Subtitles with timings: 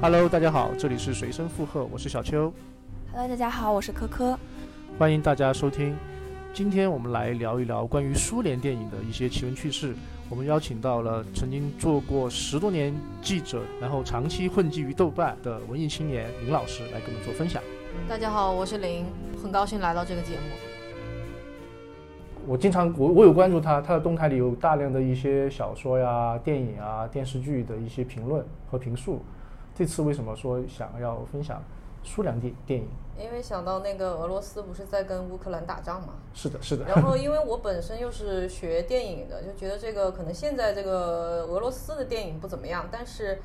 [0.00, 2.52] Hello，大家好，这里是随声附和，我是小邱。
[3.12, 4.38] Hello，大家好，我是科科。
[4.98, 5.96] 欢迎大家收听。
[6.54, 9.94] 今天我们来聊一聊关于苏联电影的一些奇闻趣事。
[10.30, 17.62] 我们邀请到了曾经做过十多年记者，然后长期混迹于豆瓣的文艺青年林老师来跟我们做分享。
[18.08, 19.04] 大家好，我是林，
[19.42, 20.67] 很高兴来到这个节目。
[22.48, 29.20] 我经常我我有关注他，他的动态里有大量的一些小说呀、电影啊、电视剧的一些评论和评述。
[29.74, 31.62] 这次为什么说想要分享
[32.02, 32.88] 苏联电电影？
[33.22, 36.86] 因为想到那个俄罗斯不是在跟乌克兰打仗嘛，是的，是的。
[36.86, 43.38] 然后因为我本身又是学电影的，就觉得这个可能现在这个俄罗斯的电影不怎么样，但是。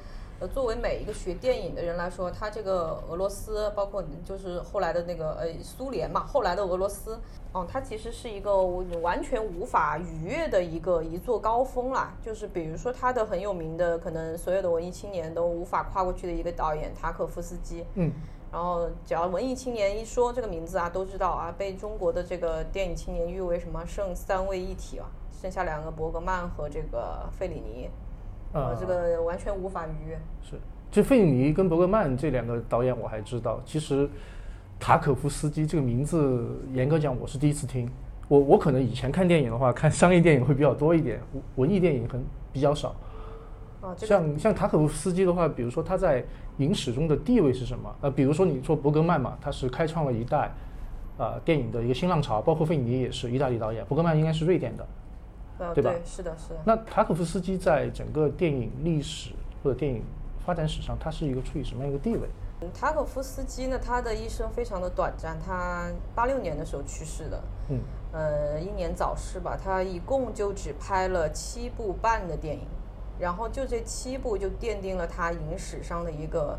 [0.44, 7.18] 呃，作为每一个学电影的人来说，他这个俄罗斯，包括就是后来的那个呃苏联嘛，后来的俄罗斯，
[7.54, 8.62] 哦，它其实是一个
[9.02, 12.14] 完全无法逾越的一个一座高峰啦。
[12.22, 17.86] 就是比如说他的很有名的，可能所有的文艺青年都无法跨过去的一个导演塔可夫斯基。
[17.96, 18.12] 嗯。
[18.52, 25.08] 然后只要文艺青年一说这个名字啊，都知道啊，被中国的这个电影青年誉为什么剩三位一体啊，
[25.42, 27.90] 剩下两个伯格曼和这个费里尼。
[28.54, 30.16] 呃，这个完全无法逾越。
[30.42, 30.60] 是，
[30.92, 34.08] 就费里尼跟伯格曼这两个导演我还知道，其实
[34.80, 37.90] 塔可夫斯基这个名字，严格讲我是第一次听。
[38.30, 41.20] 我我可能以前看电影的话，看商业电影会比较多一点，
[41.56, 42.96] 文艺电影很比较少。
[43.82, 46.24] 啊，这个、像像塔可夫斯基的话，比如说他在
[46.58, 47.94] 影史中的地位是什么？
[48.02, 50.52] 呃，比如说你说伯格曼嘛，他是开创了一代，
[51.18, 54.88] 呃，电影的一个新浪潮，包括费里尼也是意大利导演，伯格曼应该是瑞典的。
[55.60, 55.94] 呃，对吧？
[56.06, 56.60] 是的，是的。
[56.66, 59.32] 那塔可夫斯基在整个电影历史
[59.64, 60.04] 或者电影
[60.46, 62.28] 发展史上，他是一个处于什么样一个地位？
[62.74, 67.80] 塔可夫斯基呢，他的一生非常的短暂，他八六年的时候去世的，嗯，
[68.14, 69.58] 呃，英年早逝吧。
[69.62, 72.66] 他一共就只拍了七部半的电影，
[73.20, 76.58] 然后就这七部就奠定了他影史上的一个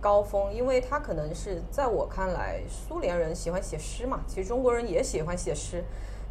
[0.00, 5.82] 高峰，因为他可能是在我看来，苏联人喜欢写诗嘛，其实中国人也喜欢写诗。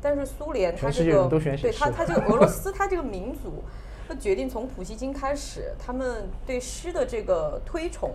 [0.01, 3.63] 但是苏联它这个对它它这个俄罗斯它这个民族，
[4.07, 8.11] 它决定从普希金开始，他们对诗的这个推崇，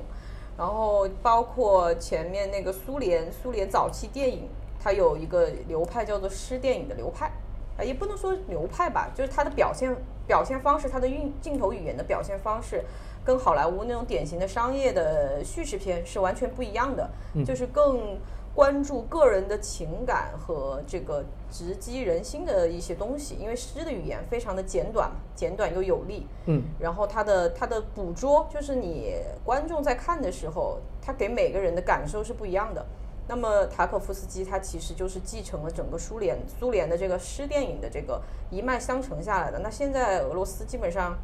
[0.59, 4.49] 然后包括前面那个苏联苏联早期电影，
[4.83, 7.31] 它有一个流派叫做诗电影的流派，
[7.79, 9.95] 啊也不能说流派吧，就是它的表现
[10.27, 12.83] 表现方式，它的运镜头语言的表现方式，
[13.25, 17.09] 跟好莱坞那种典型的商业的叙事片是完全不一样的，
[17.45, 18.19] 就是更。
[18.57, 26.27] 关注个人的情感和这个直击人心的一些东西，因为诗的语言非常的简短，简短又有力。
[26.47, 32.83] 嗯，然后它的它的捕捉，就是你观众在看的时候，他给每个人的感受是不一样的。
[33.29, 39.59] 那么塔可夫斯基他其实就是继承了整个苏联苏联的这个诗电影的这个一脉相承下来的。
[39.59, 41.15] 那现在俄罗斯基本上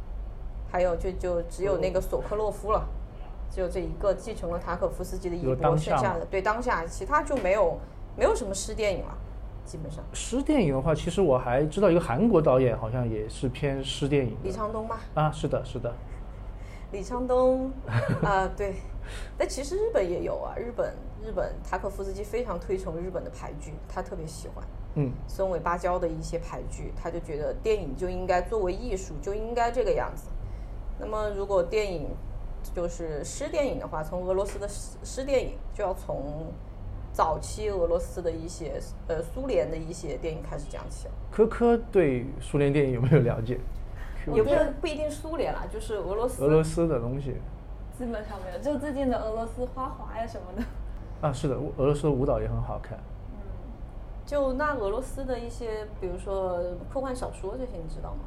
[0.69, 2.87] 还有就就只有那个索科洛夫了。
[3.53, 7.77] 只有这一个继承了塔可夫斯基的衣钵，剩下的对当下，其他就没有
[8.17, 9.15] 没有什么诗电影了，
[9.63, 10.03] 基本上。
[10.11, 14.35] 诗电影的话，其实我还知道一个韩国导演，好像也是偏诗电影。
[14.41, 14.97] 李昌东吗？
[15.13, 15.93] 啊，是的，是的。
[16.91, 17.71] 李昌东
[18.25, 18.73] 啊，对。
[19.37, 20.91] 但其实日本也有啊，日本
[21.23, 24.65] 日本塔可夫斯基非常推崇日本的牌剧，他特别喜欢。
[24.95, 25.11] 嗯。
[25.27, 30.29] 松尾芭蕉的一些牌剧，他就觉得电影就应该作为艺术，就应该这个样子。
[30.99, 32.07] 那么如果电影，
[32.73, 36.51] 就是诗电影的话，从俄罗斯的诗诗电影就要从
[37.11, 41.13] 早期俄罗斯的一些呃苏联的一些电影开始讲起了。
[41.31, 43.59] 科科对苏联电影有没有了解？
[44.33, 46.43] 也不不一定苏联啦，就是俄罗斯。
[46.43, 47.35] 俄罗斯的东西，
[47.97, 50.63] 基本上没有，就最近的俄罗斯花滑呀什么的。
[51.27, 52.97] 啊，是的，俄罗斯的舞蹈也很好看。
[53.33, 53.39] 嗯，
[54.25, 56.57] 就那俄罗斯的一些，比如说
[56.91, 58.19] 科幻小说这些，你知道吗？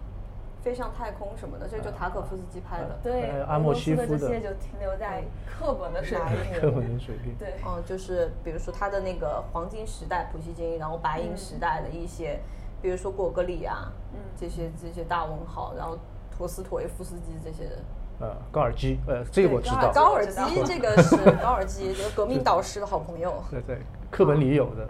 [0.67, 2.99] 飞上太空什么的，这就塔可夫斯基拍的。
[3.01, 6.61] 对，阿莫西夫的这些就停留在 课本的水平。
[6.61, 7.33] 课本的水平。
[7.39, 7.55] 对。
[7.65, 12.41] 嗯，就是比如说他的那个黄金时代，普希金，然后白银时代的一些，
[12.83, 15.97] 比如说果戈里啊，嗯，这些这些大文豪，然后
[16.37, 17.79] 陀思妥耶夫斯基这些人。
[18.19, 19.93] 呃，高尔基，呃，这个我知道。
[19.93, 23.41] 高尔基这个是高尔基，这个革命导师的好朋友。
[23.53, 23.79] 对对，
[24.11, 24.85] 课本里有的。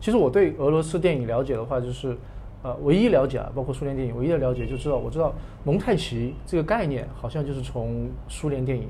[0.00, 2.18] 其实我对俄罗斯电影了解的话，就是。
[2.64, 8.88] 呃，唯一了解啊，包括苏联电影，唯一的了解就知道，我知道蒙太奇这个概念好像就是从苏联电影，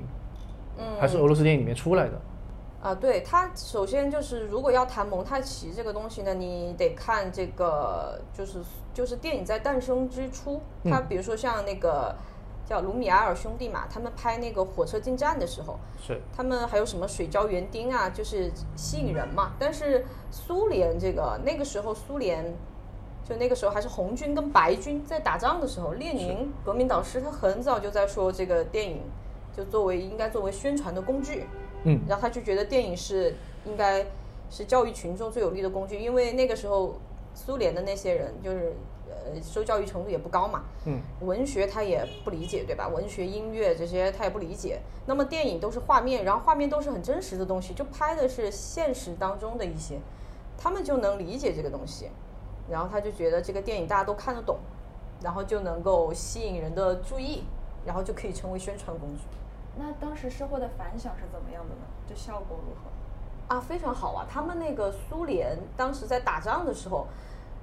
[0.76, 2.20] 嗯，还是俄罗斯电影里面出来的。
[2.82, 8.58] 啊，对，它首先就是如果要谈蒙太奇这个东西呢，你得看这个，就是
[8.92, 12.14] 就是电影在诞生之初，它比如说像那个
[12.66, 19.52] 叫卢米埃尔兄弟嘛，他们拍那个火车进站的时候，是他们还有什么水浇园丁啊，就是吸引人嘛。
[19.58, 22.54] 但是苏联这个那个时候苏联。
[23.28, 29.00] 就那个时候还是红军跟白军在打仗的时候，列宁革命导师他很早就在说这个电影
[29.56, 31.46] 就作为应该作为宣传的工具，
[31.84, 33.34] 嗯，然后他就觉得电影是
[33.64, 34.04] 应该
[34.50, 36.96] 是教育群众最有力的工具，因为那个时候
[37.34, 38.74] 苏联的那些人就是
[39.08, 42.88] 呃受教育程度也不高嘛，嗯，文学他也不理解，对吧？
[42.88, 44.80] 文学、音乐这些他也不理解。
[45.06, 49.98] 那么电影都是画面，然后画面都是很真实的东西，就拍的是现实当中的一些，
[50.58, 52.08] 他们就能理解这个东西，
[52.72, 54.58] 然后他就觉得这个电影大家都看得懂，
[55.20, 57.44] 然后就能够吸引人的注意，
[57.84, 59.24] 然后就可以成为宣传工具。
[59.76, 61.82] 那当时社会的反响是怎么样的呢？
[62.08, 63.54] 就效果如何？
[63.54, 64.24] 啊，非常好啊！
[64.26, 67.06] 他们那个苏联当时在打仗的时候，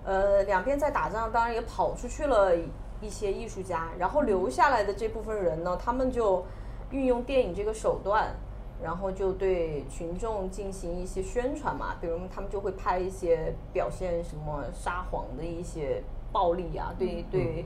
[0.04, 2.56] 呃，两边在打仗，当然也跑出去了
[3.02, 6.46] 一些艺术家，然后留下来的这部分人呢，他们就
[6.92, 8.36] 运用电影这个手段，
[8.84, 17.66] 然后就对群众进行一些宣传嘛，比如他们就会拍一些表现什么沙皇的一些暴力啊，对对。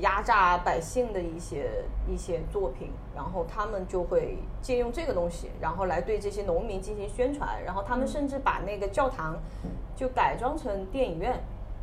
[0.00, 1.70] 压榨百姓的一些
[2.08, 9.36] 一些作品，然后他们就会借用这个东西，然后来对这些农民进行宣传，然后他们甚至把那个教堂
[9.94, 11.38] 就改装成电影院，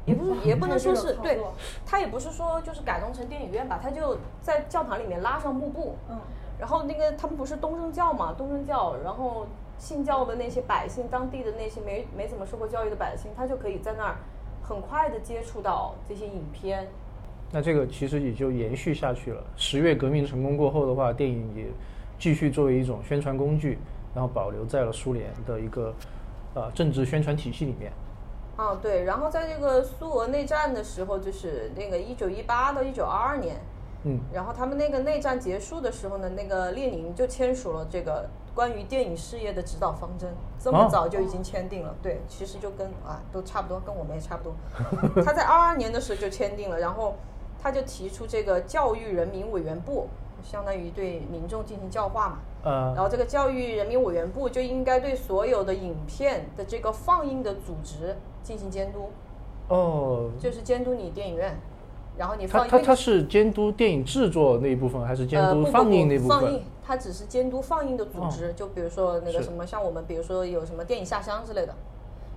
[0.07, 1.39] 也不是也不能说是对，
[1.85, 6.19] 他也不是说就是改装成电影院吧，他就在教堂里面拉上幕布，嗯，
[6.61, 9.47] 然后那个他们不是东正教嘛，东正教，然后
[9.79, 14.17] 信教的那些百姓，当地的那些没没怎么受过教育的百姓，他就可以在那儿
[14.61, 16.87] 很快的接触到这些影片。
[17.51, 19.43] 那这个其实也就延续下去了。
[19.55, 21.65] 十月革命成功过后的话，电影也
[22.19, 23.79] 继续作为一种宣传工具，
[24.13, 25.91] 然后保留在了苏联的一个
[26.53, 27.91] 呃政治宣传体系里面。
[28.55, 29.03] 啊，对。
[29.03, 33.55] 然后在这个苏俄内战的时候，就是那个一九一八到一九二二年，
[34.03, 41.95] 嗯，然后他们那个内战结束的时候呢，那个列宁就签署了这个关于电影事业的指导方针，这么早就已经签订了。
[42.01, 44.53] 对，其实就跟啊都差不多，跟我们也差不多。
[45.23, 47.15] 他在二二年的时候就签订了，然后。
[47.63, 50.07] 他就提出这个教育人民委员部，
[50.43, 52.39] 相当于对民众进行教化嘛。
[52.63, 52.91] 呃。
[52.95, 59.11] 然后这个教育人民委员部就应该对所有的影片的这个放映的组织进行监督。
[59.67, 60.31] 哦。
[60.39, 61.55] 就是监督你电影院，
[62.17, 62.67] 然后你放。
[62.67, 66.39] 他他他是监督电影制作那一部分，还是监督放映那部分？
[66.39, 68.53] 放映，他只是监督放映的组织。
[68.53, 71.73] 就比如说那个什么，像我们比如说有什么电影下乡之类的。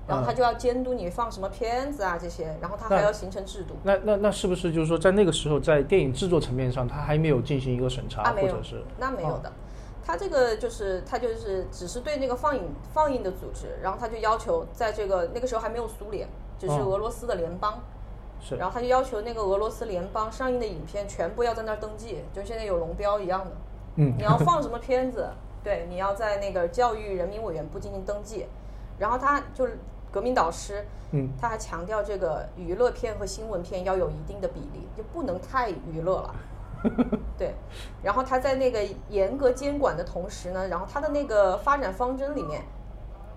[0.07, 3.75] 然后他就要监督你放什么片子啊这些，然后他还要形成制度。
[3.85, 8.83] 那那那是不是就是说，在那个时候，在电影制作层面上，他还没有进行一个审查，或者是？
[8.99, 9.51] 那没有的，
[10.05, 16.29] 他这个就是他就是只是对那个放映放映的组织，然后他就要求在这个那个时候还没有苏联，
[16.59, 17.81] 只是俄罗斯的联邦。
[18.45, 18.55] 是。
[18.57, 23.51] 然后他就要求那个俄罗斯联邦上映的影片全部要在那儿登记，就现在有龙标一样的。
[23.97, 24.15] 嗯。
[24.17, 25.29] 你要放什么片子？
[25.65, 28.47] 对，你要在那个教育人民委员部进行登记，
[28.99, 29.67] 然后他就。
[30.13, 36.35] 革命导师，嗯，他还强调这个娱乐片和新闻片要有一定的比例，就不能太娱乐了。
[37.37, 37.53] 对，
[38.01, 42.63] 然后他在那个严格监管的同时呢，然后他的那个发展方针里面，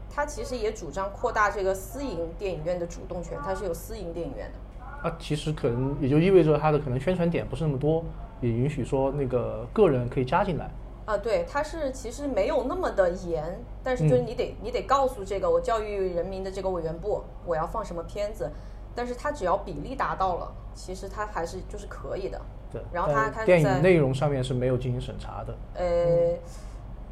[0.08, 4.60] 他其实也主张扩大这个私营电影院的主动权，他是有私营电影院的。
[5.02, 8.04] 啊，其实可能也就意味着它的可能宣传点不是那么多，
[8.42, 10.70] 也允许说那个个人可以加进来。
[11.06, 18.52] 啊，对，它是其实没有那么的严，但是就是你得你得告诉这个我教育人民的这个委员部，我要放什么片子，
[18.94, 22.42] 但是它只要比例达到了，其实它还是就是可以的。
[22.70, 25.56] 对，然后他开始电影内容上面是没有进行审查的。
[25.76, 26.38] 呃，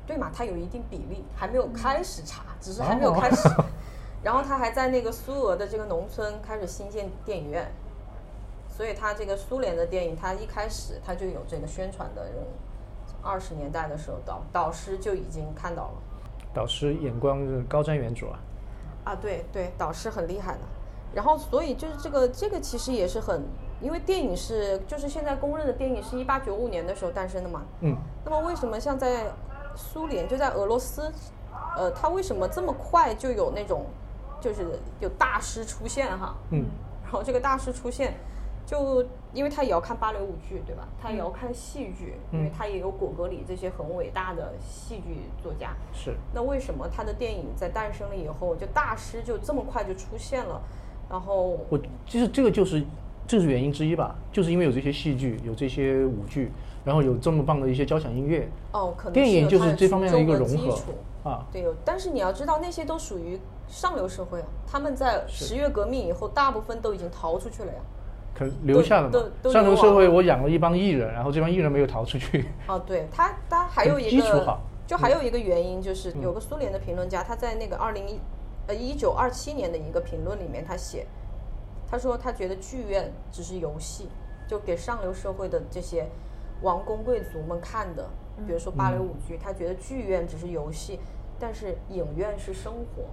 [0.06, 3.48] 对嘛，它有一定比例，还没有开始查，只是还没有开始。
[4.22, 7.72] 然后他还在那个苏俄的这个农村开始新建电影院，
[8.76, 12.48] 所以他这个苏联的电影，他一开始他就有这个宣传的任务。
[13.22, 15.94] 二十年代的时候，导导师就已经看到了。
[16.54, 18.40] 导师眼光是高瞻远瞩啊！
[19.06, 20.60] 啊，对对，导师很厉害的。
[21.14, 23.44] 然后，所以就是这个这个其实也是很，
[23.80, 27.62] 因为电影是就是现在公认的电影是一八九五年的时候诞生的嘛。
[27.80, 27.96] 嗯。
[28.26, 29.32] 那么为什么像在
[29.74, 31.10] 苏联就在俄罗斯，
[31.78, 33.86] 呃，他为什么这么快就有那种
[34.42, 34.68] 就是
[35.00, 36.36] 有大师出现哈？
[36.52, 36.66] 嗯。
[37.04, 38.14] 然后这个大师出现。
[38.66, 40.88] 就因为他也要看芭蕾舞剧，对吧？
[41.00, 45.76] 他也要看戏剧，因为他也有果戈里这些很伟大的戏剧作家。
[45.94, 46.16] 是。
[46.34, 50.60] 那为什么他的电影在诞生了以后，就大师就这么快就出现了？
[51.08, 52.84] 然后我其实这个就是
[53.28, 56.52] 这是原因之一吧，就是因为有这些戏剧，有这些舞剧，
[56.84, 58.50] 然后有这么棒的一些交响音乐。
[58.72, 60.80] 哦，可能电影就是这方面的一个融合
[61.24, 61.46] 啊。
[61.52, 67.80] 对，但是你要知道，那些都属于上流社会啊，他们在十月革命以后，大部分都已经逃出去了呀。
[68.38, 69.50] 可留下了嘛？
[69.50, 72.46] 上流社会，我养了一帮艺人，然后这帮艺人没有逃出去。
[72.68, 78.20] 哦，对他，他还有一个基础好，就还有一个原因，就是有个苏联的评论家，他在那个二零一
[78.68, 81.08] 呃一九二七年的一个评论里面，他写，
[81.90, 84.10] 他说他觉得剧院只是游戏，
[84.46, 86.06] 就给上流社会的这些
[86.62, 88.10] 王公贵族们看的，
[88.46, 91.00] 比如说芭蕾舞剧，他觉得剧院只是游戏，
[91.40, 93.04] 但是影院是生活，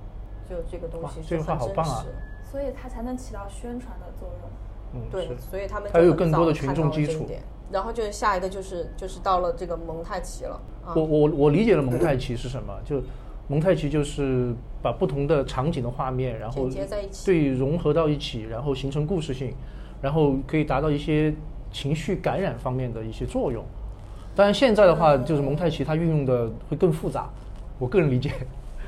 [0.50, 2.08] 就这个东西这句话是很真好棒啊实。
[2.50, 4.50] 所以它才能起到宣传的作用。
[4.94, 7.26] 嗯，对，所以他们它有更多的群众基础
[7.70, 13.02] 然后就是下一个就是就是到了这个蒙太奇了啊，我我我理解了蒙太奇是什么，就
[13.49, 16.68] 蒙太奇就是把不同的场景的画面，然后
[17.25, 19.54] 对融合到一起，然后形成故事性，
[20.02, 21.34] 然后可以达到一些
[21.72, 23.64] 情绪感染方面的一些作用。
[24.34, 27.30] 当然现在的话，就是蒙太奇它运用的会更复杂，
[27.78, 28.32] 我个人理解。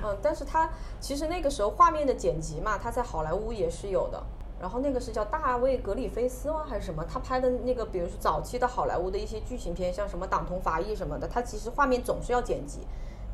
[0.02, 0.68] 嗯，但是它
[1.00, 4.22] 其实那个时候画面的剪辑嘛，它在好莱坞也是有的。
[4.60, 6.62] 然后那个是叫大卫·格里菲斯吗？
[6.66, 7.04] 还是什么？
[7.04, 12.80] 他拍的那个，比如说早期的好莱坞的一些剧情片，像什么《党同伐异》什么的，他其实画面总是要剪辑，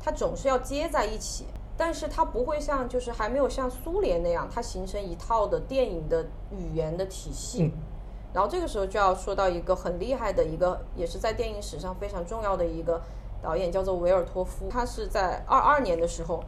[0.03, 1.45] 他总是要接在一起。
[1.77, 7.63] 但是他不会像，就是还没有像苏联那样，它形成一套的电影的语言的体系。
[7.63, 7.71] 嗯
[8.33, 13.01] 然后这个时候就要说到一个很厉害的一个，也是在电影史上非常重要的一个
[13.41, 14.69] 导演，叫做维尔托夫。
[14.69, 16.41] 他是在二二年的时候，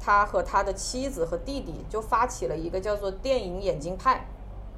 [0.00, 4.26] 他和他的妻子和弟弟就发起了一个叫做“电影眼睛派”，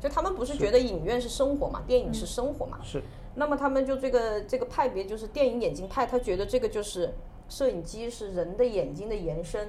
[0.00, 3.00] 就他们不是觉得影院是生活嘛，电影是生活嘛，是，
[3.36, 7.14] 那么他们就这个这个派别就是电影眼睛派，他觉得这个就是
[7.48, 9.68] 摄影机是人的眼睛的延伸，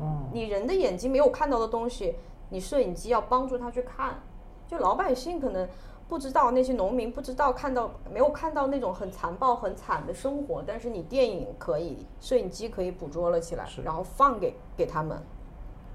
[0.00, 2.16] 哦，你人的眼睛没有看到的东西，
[2.48, 4.22] 你摄影机要帮助他去看。
[4.66, 5.68] 就老百姓可能
[6.08, 15.16] 不知道，那些农民不知道看到没有看到那种很残暴、很惨的生活，但是你电影可以，摄影机可以捕捉了起来，然后放给给他们。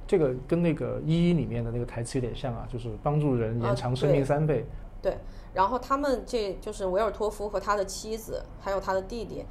[0.07, 4.65] 这个跟那个《一一》里面的那个台词有点像啊，就是帮助人啊延长生命三倍。
[5.01, 5.17] 对，
[5.53, 9.45] 然后他们这就是维尔托夫和他的妻子，还有他的弟弟，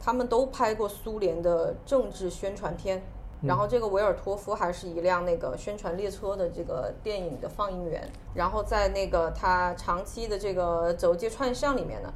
[0.00, 3.02] 他们都拍过苏联的政治宣传片。
[3.42, 8.06] 然后这个维尔托夫还是一辆那个宣传列车的这个电影的放映员。
[8.34, 12.12] 然后在那个他长期的这个走街串巷里面呢，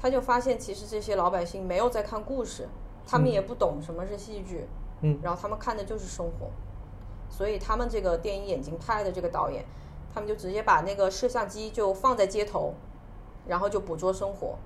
[0.00, 2.68] 他就发现其实这些老百姓没有在看故事，
[3.04, 4.79] 他们也不懂什么是戏剧，嗯，
[5.22, 6.50] 然后他们看的就是生活。
[7.28, 9.64] 所以他们这个电影眼睛派的这个导演，
[10.12, 12.74] 他们就直接把那个摄像机就放在街头，
[13.46, 14.58] 然后就捕捉生活。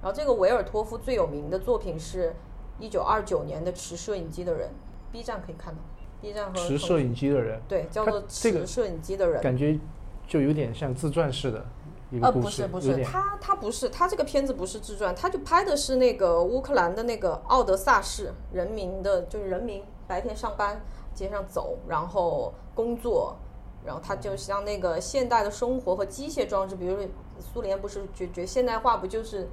[0.00, 2.34] 然后这个维尔托夫最有名的作品是
[2.78, 4.68] 一九二九年的《持摄影机的人》
[5.12, 5.80] ，B 站可以看到
[6.22, 9.42] ，B 站和持摄影机的人，对叫做持摄影机的人。
[9.42, 9.78] 感觉
[10.26, 11.66] 就有点像自传式的
[12.10, 20.80] 一个呃，故事，不是不是，他他不是，他这个片子不是自传，他就拍的是那个乌克兰的那个奥德萨市人民的，就是人民白天上班，
[21.14, 23.36] 街上走，然后工作，
[23.84, 27.06] 然后他就像那个现代的生活和机械装置，比如说
[27.40, 29.46] 苏联不是觉觉现代化不就是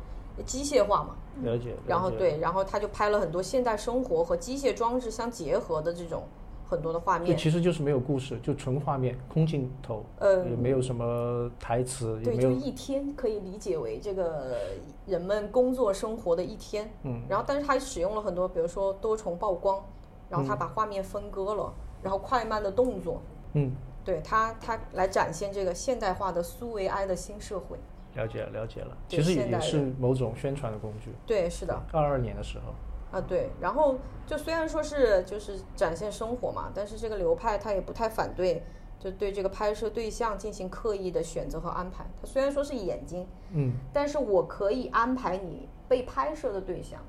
[0.45, 1.15] 机械化嘛？
[1.41, 6.23] 了解，然后对，然后他就拍了很多现代生活和机械装置相结合的这种
[6.67, 7.37] 很多的画就面。
[7.37, 14.57] 其实就是没有故事，就纯画面，空镜头，呃也没有什么台词，对，就一天可以理解为这个
[15.05, 16.91] 人们工作生活的一天。
[17.03, 19.83] 嗯，然后，但是它使用了很多，比如说多重曝光，
[20.29, 23.21] 然嗯后它把画面分割了，然后快慢的动作，
[23.53, 23.71] 嗯，
[24.03, 27.77] 对它它来展现这个现代化的苏维埃的新社会。
[28.15, 28.97] 了解了了解了。
[29.09, 31.11] 其实现代也是某种宣传的工具。
[31.25, 32.73] 对，是的，二二年的时候，
[33.17, 33.49] 啊对。
[33.59, 33.95] 然后
[34.25, 38.63] 就虽然说是就是展现生活嘛，但是这个流派他也不太反对，
[38.99, 42.05] 就对这个拍摄对象进行刻意的选择和安排。
[42.21, 46.99] 他虽然说是眼睛，嗯，但是我可以安排你被拍摄的对象。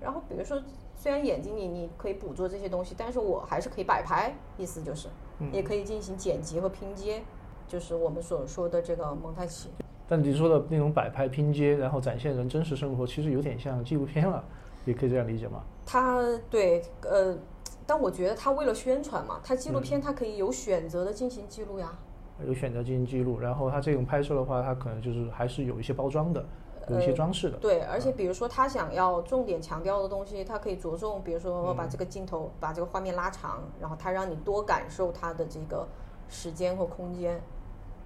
[0.00, 0.62] 然后比如说，
[0.94, 5.08] 虽然眼睛你你可以捕捉这些东西，但是我还是可以摆拍，意思就是，
[5.52, 7.20] 也可以进行剪辑和拼接，
[7.66, 9.70] 就是我们所说的这个蒙太奇。
[10.06, 14.44] 但你说的那种摆拍拼接，然后展现人真实生活，其实有点像纪录片了，
[14.88, 15.62] 也可以这样理解吗？
[15.84, 17.36] 他对呃，
[17.86, 21.92] 但我觉得他为了宣传嘛，他纪录片他可以有选择的进行记录呀。
[22.46, 26.44] 有选择进行记录，然后他这种拍摄的话，他可能就是还是有一些包装的，
[26.88, 27.58] 有一些装饰的。
[27.58, 35.86] 对，而且比如说他想要重点强调的东西，他可以着重，比如说把这个镜头、把这个画面拉长，然后他让你多感受他的这个
[36.28, 37.42] 时间和空间。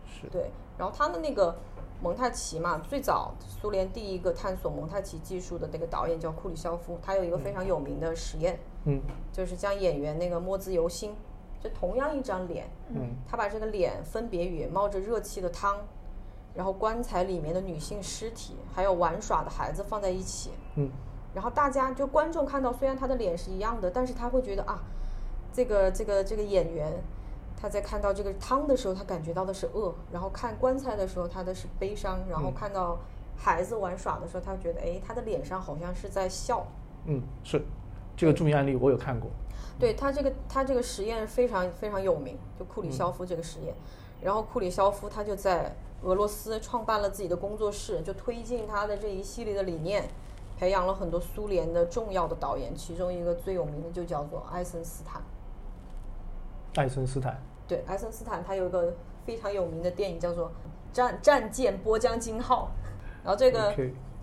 [0.07, 1.55] 是对，然后他的那个
[2.03, 9.01] 蒙太奇嘛，最早苏联第一个探索蒙太奇技术的那个导演叫库里肖夫，他有一个非常有名的实验，嗯。
[9.33, 11.15] 就是将演员那个摸自由心，
[11.61, 13.15] 就同样一张脸，嗯。
[13.29, 15.79] 他把这个脸分别与冒着热气的汤，
[16.55, 20.91] 然后棺材里面的女性尸体，还有玩耍的孩子放在一起，嗯，
[21.33, 24.83] 然后大家就观众看到，虽然他的脸是一样的，但是他会觉得啊，
[25.53, 26.93] 这个这个这个演员
[27.63, 32.99] 他在看到这个汤的时候，他感觉到的是饿；然后看棺材的时候，他的是悲伤；然后嗯看到
[33.37, 36.67] 孩子玩耍的时候，他觉得哎，他的脸上好像是在笑。
[37.05, 37.65] 嗯，是
[38.17, 39.31] 这个著名案例我有看过。
[39.79, 43.73] 对他这个他这个实验非常非常有名，就库里肖夫这个实验。
[44.21, 50.09] 然后库里肖夫他就在俄罗斯创办了自己的工作室，就推进他的这一系列的理念，
[50.59, 55.23] 培养了很多苏联的重要的导演，其中一个最有名的就叫做爱森斯坦。
[56.75, 57.41] 爱森斯坦，
[57.73, 60.49] 对，爱森斯坦他有一个非常有名的电影叫做
[60.93, 62.71] 《战战舰波江金号》，
[63.25, 63.75] 然后这个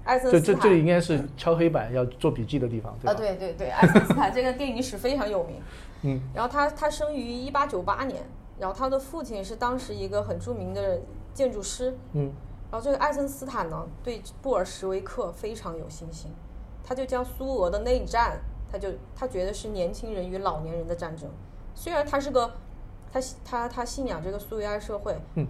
[0.03, 3.11] 艾森斯坦这这这里应该是敲黑板要做笔记的地方，对吧？
[3.11, 5.55] 啊，对对对，艾森斯坦这个电影史非常有名。
[6.03, 8.21] 嗯，然后他他生于一八九八年，
[8.59, 11.01] 然后他的父亲是当时一个很著名的
[11.33, 11.97] 建筑师。
[12.13, 12.31] 嗯，
[12.69, 16.29] 然后这个艾森斯坦呢，对布尔什维克非常有信心，
[16.83, 18.39] 他就将苏俄的内战，
[18.71, 21.27] 他就他觉得是年轻人与老年人的战争。
[21.73, 22.53] 虽然他是个
[23.11, 25.47] 他他他信仰这个苏维埃社会，嗯，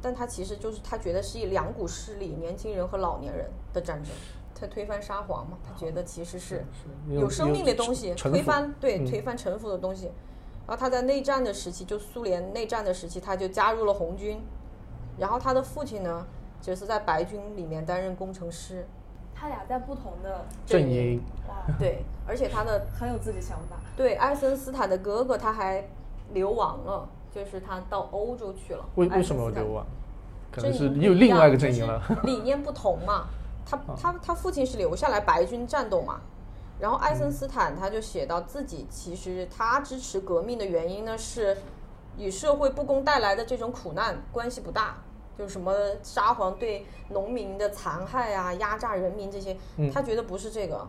[0.00, 4.12] 但他其实就是他觉得是以两股势力，年轻人和老年人的战争。
[4.54, 10.12] 他推翻沙皇嘛，他觉得其实是是有生命的东西，推翻对嗯推翻臣服的东西。
[10.66, 14.40] 然后他在内战的时期，就苏联内战的时期，他就加入了红军。
[15.18, 16.26] 然后他的父亲呢，
[16.62, 18.86] 就是在白军里面担任工程师。
[19.34, 23.76] 他俩在不同的阵营哇， 对，而且他的很有自己想法。
[23.96, 25.86] 对艾森斯坦的哥哥他还
[26.32, 28.84] 流亡了，就是他到欧洲去了。
[28.94, 29.86] 为为什么有流亡？
[30.50, 32.02] 可能是营不一样又另外一个阵营了。
[32.08, 33.26] 就 是理念不同嘛。
[33.66, 36.20] 他他他父亲是留下来白军战斗嘛，
[36.78, 41.56] 然后爱森斯坦他就写到自己其实他支持革命的原因呢是
[42.18, 44.96] 与社会不公带来的这种苦难关系不大，
[45.38, 49.56] 就是什么沙皇对农民的残害啊、压榨人民这些，
[49.92, 50.86] 他觉得不是这个。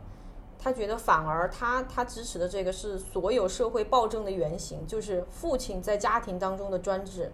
[0.66, 7.32] 他觉得反而他他支持的这个是所有社会暴政的原型，就是父亲在家庭当中的专制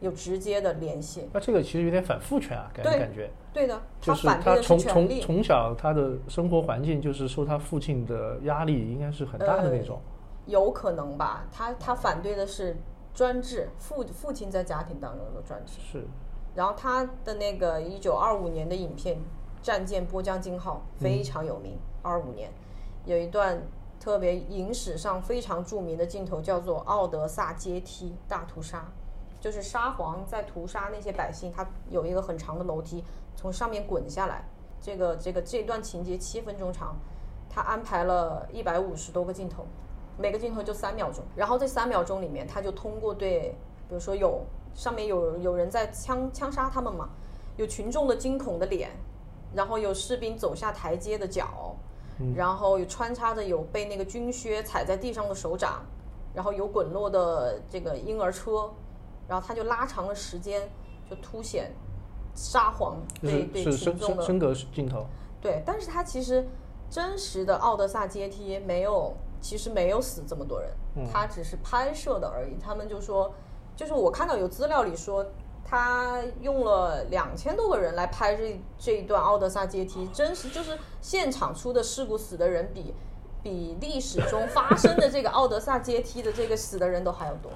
[0.00, 1.28] 有直接的联系。
[1.30, 3.30] 那这个其实有点反父权啊，感感觉。
[3.52, 5.20] 对的，就是反对的他从是权力。
[5.20, 10.00] 从从小他的生活环境就是受他父亲的压力，应该是很大的那种。
[10.46, 12.74] 有可能吧，他他反对的是
[13.12, 15.74] 专制，父父亲在家庭当中的专制。
[15.82, 16.06] 是，
[16.54, 19.16] 然后他的那个一九二五年的影片
[19.60, 21.78] 《战舰波江金号》非常有名。
[22.02, 22.50] 二五、年
[23.10, 23.60] 有一段
[23.98, 28.84] 特别影史上非常著名的镜头，叫做奥德萨阶梯大屠杀，
[29.40, 33.02] 就是沙皇在屠杀那些百姓，他有一个很长的楼梯
[33.34, 34.44] 从上面滚下来。
[34.80, 36.96] 这个这个这段情节七分钟长，
[37.48, 39.66] 他安排了一百五十多个镜头，
[40.16, 41.24] 每个镜头就三秒钟。
[41.34, 43.56] 然后这三秒钟里面，他就通过对，
[43.88, 47.08] 比如说有上面有有人在枪枪杀他们嘛，
[47.56, 48.92] 有群众的惊恐的脸，
[49.52, 51.74] 然后有士兵走下台阶的脚，
[52.36, 55.84] 然后有穿插着有被那个军靴踩在地上的手掌，
[56.34, 58.70] 然后有滚落的这个婴儿车，
[59.26, 60.68] 然后他就拉长了时间，
[61.08, 61.72] 就凸显
[62.34, 65.06] 沙皇就是对对群众的格镜头。
[65.40, 66.46] 对，但是他其实
[66.90, 70.70] 真实的奥德萨阶梯没有，其实没有死这么多人，
[71.10, 72.56] 他只是拍摄的而已。
[72.60, 73.32] 他们就说，
[73.74, 75.24] 就是我看到有资料里说，
[75.64, 82.92] 他用了两千多个人来拍这这一段奥德萨阶梯，真实就是现场出的事故死的人比
[83.42, 87.50] 比历史中发生的这个奥德萨阶梯的这个死的人都还要多。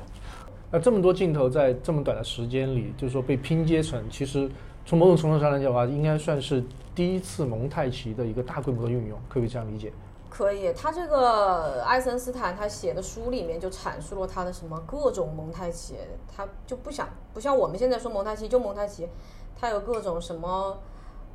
[0.71, 4.51] 那这么多镜头在这么短的时间里，就是说被拼接成，其实
[4.87, 6.65] 从某种程度上来讲的话，应该算是
[6.95, 9.93] 第一次蒙太奇的一个大规模的运用，可不可以这样理解？
[10.37, 19.09] 可以，他这个爱森斯坦他写的书里面就阐述了他的什么各种蒙太奇，他就不想不像我们现在说蒙太奇就蒙太奇，
[19.55, 20.77] 他有各种什么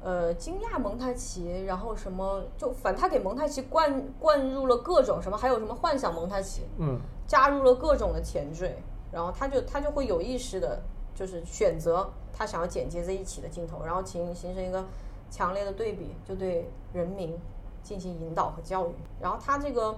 [0.04, 8.84] 呃惊讶蒙太奇，然后什么就反正他给蒙太奇灌灌入了各种什么，还有什么幻想蒙太奇，嗯，加入了各种的前缀，
[9.14, 10.78] 然后他就他就会有意识的，
[11.16, 14.84] 就是选择他想要剪接在一起的镜头，然后形形成一个
[15.32, 17.40] 强烈的对比，就对人民
[17.84, 18.94] 进行引导和教育。
[19.20, 19.98] 然后他这个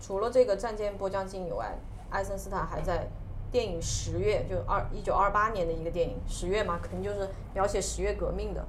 [0.00, 1.78] 除了这个战舰波将金以外，
[2.10, 3.08] 爱森斯坦还在
[3.50, 8.64] 电影《十月》就二一九二八年的一个电影《十月》嘛，肯定就是描写十月革命的，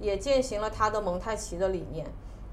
[0.00, 2.06] 也践行了他的蒙太奇的理念。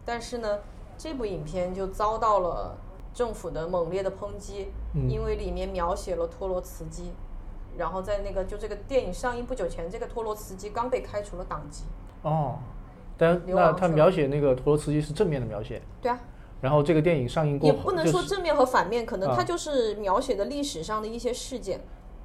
[0.03, 0.59] 但是呢，
[0.97, 2.75] 这部影片就遭到了
[3.13, 7.11] 政府的猛烈的抨击，因为里面描写了托洛茨基，
[7.77, 11.83] 然后在那个就这个电影上映不久前，这个托洛茨基刚被开除了党籍。
[12.23, 12.59] 哦，
[13.17, 16.19] 但那他描写那个陀螺茨基是正面的描写，对啊，
[16.61, 21.81] 然后这个电影上映过后，也不能说正面和反面，可能啊它就是描写的历史上的一些事件。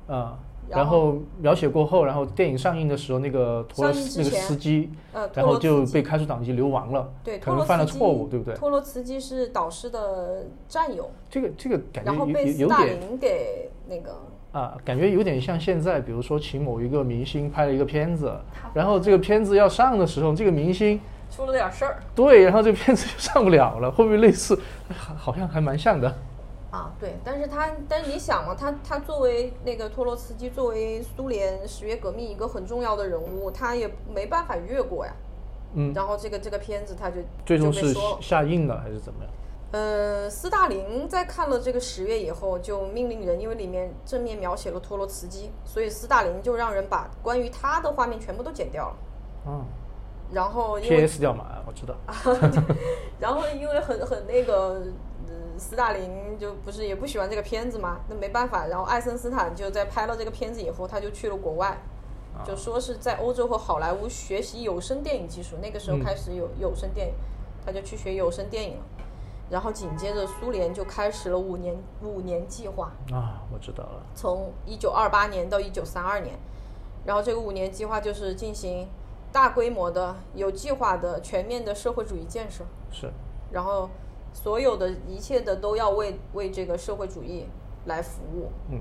[0.07, 8.55] 啊、然然后描写过后，然后电影上映的时候，那个陀螺斯那个司机，呃，托然后就被开除党籍流亡了，对可能犯了托罗茨基错误，对不对？
[8.55, 14.16] 陀螺茨基是导师的战友，这个这个感觉然后有被斯大有有点林给那个
[14.57, 18.35] 啊，感觉有点像现在，比如说请某一个明星拍了一个片子，
[18.73, 20.99] 然后这个片子要上的时候，这个明星
[21.31, 24.59] 出了点事儿对，然后这个片子就上不了了，会不会类似？
[24.97, 26.09] 好 好像还蛮像的。
[26.71, 35.12] 啊，对，但是他，但是你想嘛，他他作为那个托洛茨基，作为苏联十月革命一个很重要的人物，他也没办法越过呀。
[35.75, 39.31] 嗯，然后这个这个片子他就最终是下映了还是怎么样？
[39.72, 48.96] 呃，斯大林在看了这个十月以后，就命令人，因为里面正面描写了托洛茨基，所以斯大林就让人把关于他的画面全部都剪掉了。
[49.46, 49.64] 嗯
[50.33, 51.94] 然后因为，PS 掉嘛，我知道。
[53.20, 54.83] 然后因为很很那个，
[55.29, 58.66] 呃，斯大林就不是也不喜欢这个片子嘛，那没办法。
[58.66, 61.79] 然后爱森斯坦就在拍了这个片子以后，他就去了国外，
[62.44, 65.57] 就说是在欧洲和好莱坞学习有声电影技术。
[65.62, 67.14] 那个时候开始有有声电影，
[67.64, 68.83] 他就去学有声电影了。
[69.48, 74.02] 然后紧接着苏联就开始了五年五年计划，啊，我知道了。
[74.14, 76.35] 从一九二八年到一九三二年，
[77.04, 78.88] 然后这个五年计划就是进行
[79.30, 82.64] 大规模的、有计划的、全面的社会主义建设。
[82.90, 83.12] 是，
[83.52, 83.88] 然后
[84.32, 87.46] 所有的一切的都要为为这个社会主义
[87.85, 88.80] 来服务，嗯，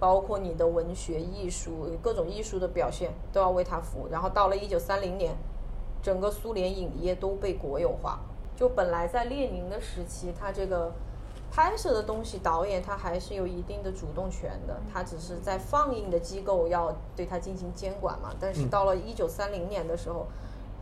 [0.00, 4.08] 包括你的文学、艺术各种艺术的表现都要为它服务。
[4.10, 5.36] 然后到了一九三零年，
[6.02, 8.18] 整个苏联影业都被国有化。
[8.56, 10.92] 就本来在列宁的时期，他这个
[11.50, 18.30] 拍摄的东西，导演他还是有一定的主动权的，他只是在放映的机构要对他进行监管嘛。
[18.40, 20.26] 但是到了一九三零年的时候，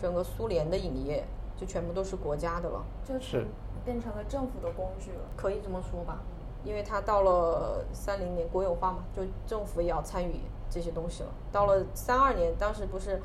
[0.00, 1.24] 整个苏联的影业
[1.56, 2.84] 就全部都是国家的了。
[3.04, 3.46] 就是
[3.84, 5.20] 变成了政府的工具了。
[5.36, 6.18] 可以这么说吧，
[6.64, 11.28] 因为他到了三零年国有化嘛，就政府也要参与这些东西了。
[11.50, 13.20] 到了三二年，当时不是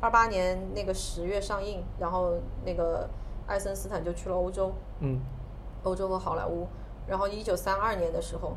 [0.00, 2.34] 二八年那个十月上映，然后
[2.64, 3.08] 那个
[3.48, 5.18] 艾森斯坦就去了欧洲，嗯，
[5.82, 6.68] 欧洲和好莱坞。
[7.06, 8.52] 然后一九三二年的时候，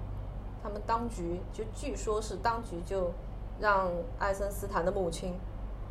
[0.62, 3.12] 他们当局就据说是当局就
[3.60, 5.34] 让爱森斯坦的母亲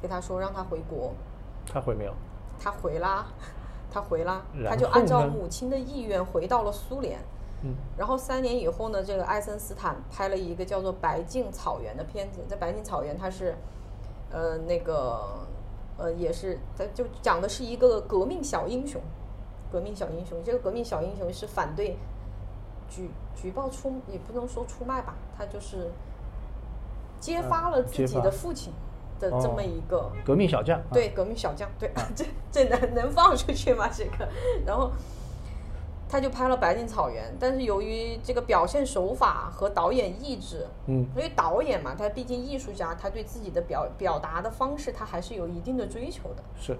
[0.00, 1.12] 给他说让他回国，
[1.66, 2.12] 他回没有？
[2.62, 3.26] 他回啦，
[3.90, 7.18] 他回啦，他就按照母亲的意愿回到了苏联。
[7.62, 13.54] 嗯，然后三年以后呢，这个爱森斯坦拍了一个叫做《白净草原》的片子，在白净草原，他是，
[14.30, 15.46] 呃，那个，
[16.00, 19.00] 呃，也是，他就讲的是一个革命小英雄，
[19.70, 20.42] 革命小英雄。
[20.42, 21.98] 这个革命小英雄是反对
[22.88, 25.90] 举举报出，也不能说出卖吧，他就是
[27.20, 28.72] 揭发了自己的父亲
[29.18, 30.10] 的这么一个。
[30.24, 30.78] 革命小将。
[30.80, 33.86] 啊，对，革命小将，对， 这这能能放出去吗？
[33.88, 34.26] 这个，
[34.64, 34.90] 然后
[36.10, 46.76] 他就拍了《白净草原》，但是由于这个表现手法和导演意志，嗯，因为导演嘛，他毕竟艺术家，他对自己的表表达的方式，他还是有一定的追求的，是，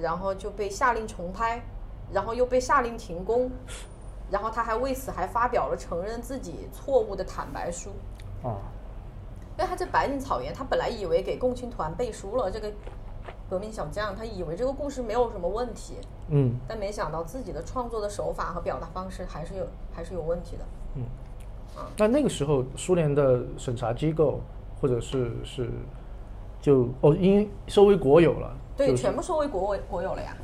[0.00, 1.62] 然后就被下令重拍，
[2.10, 3.50] 然后又被下令停工，
[4.30, 7.90] 然后他还为此还发表了承认自己错误的坦白书。
[8.42, 8.56] 啊，
[9.58, 12.72] 因为他这白净草原，他本来以为给共青团背书了，这个
[13.48, 15.94] 革命小将，他以为这个故事没有什么问题，
[16.30, 20.64] 嗯但没想到自己的创作的手法和表达方式还是有还是有问题的。
[20.94, 21.02] 嗯。
[21.76, 24.40] 啊那那个时候，苏联的审查机构
[24.80, 25.70] 或者是是
[26.60, 30.36] 就哦，因收为国有了，对，就是全部收为国为国有了呀。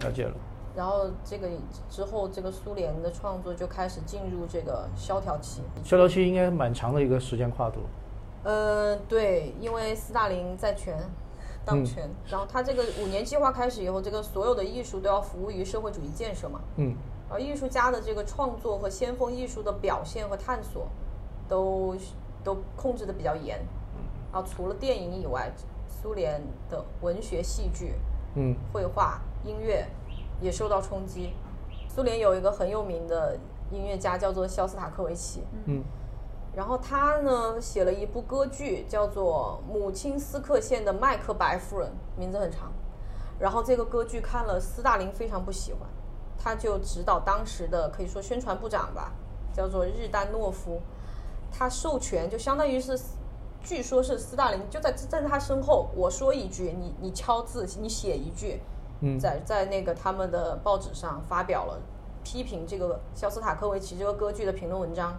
[0.00, 0.32] 了解了。
[0.74, 1.46] 然后这个
[1.90, 5.60] 之后，这个苏联的创作就开始进入这个萧条期。
[5.84, 7.80] 萧条期应该蛮长的一个时间跨度。
[8.42, 10.96] 呃，对，因为斯大林在权
[11.64, 16.60] 当权，然后他这个五年计划开始以后，这个所有的艺术都要服务于社会主义建设嘛。
[16.76, 16.96] 嗯
[17.30, 20.86] 而艺术家的这个创作和先锋艺术的表现和探索，
[21.48, 21.96] 都
[22.44, 23.58] 都控制的比较严。
[24.30, 25.50] 啊，除了电影以外，
[25.88, 27.94] 苏联的文学、戏剧、
[28.34, 29.86] 嗯绘画、音乐
[30.42, 31.32] 也受到冲击。
[31.88, 33.38] 苏联有一个很有名的
[33.70, 35.82] 音乐家叫做肖斯塔科维奇，嗯
[36.54, 41.88] 然后他呢写了一部歌剧，叫做《母亲斯克县的麦克白夫人》，
[42.18, 42.70] 名字很长。
[43.38, 45.80] 然后这个歌剧看了，斯大林非常不喜欢，
[46.38, 49.12] 他就指导当时的可以说宣传部长吧，
[49.52, 50.80] 叫做日丹诺夫，
[51.50, 53.00] 他授权就相当于是，
[53.62, 58.60] 据说是斯大林就在在他身后，我说一句，你你敲字，你写一句，
[59.00, 61.80] 嗯在在那个他们的报纸上发表了
[62.22, 65.18] 批评这个肖斯塔科维奇这个歌剧的评论文章。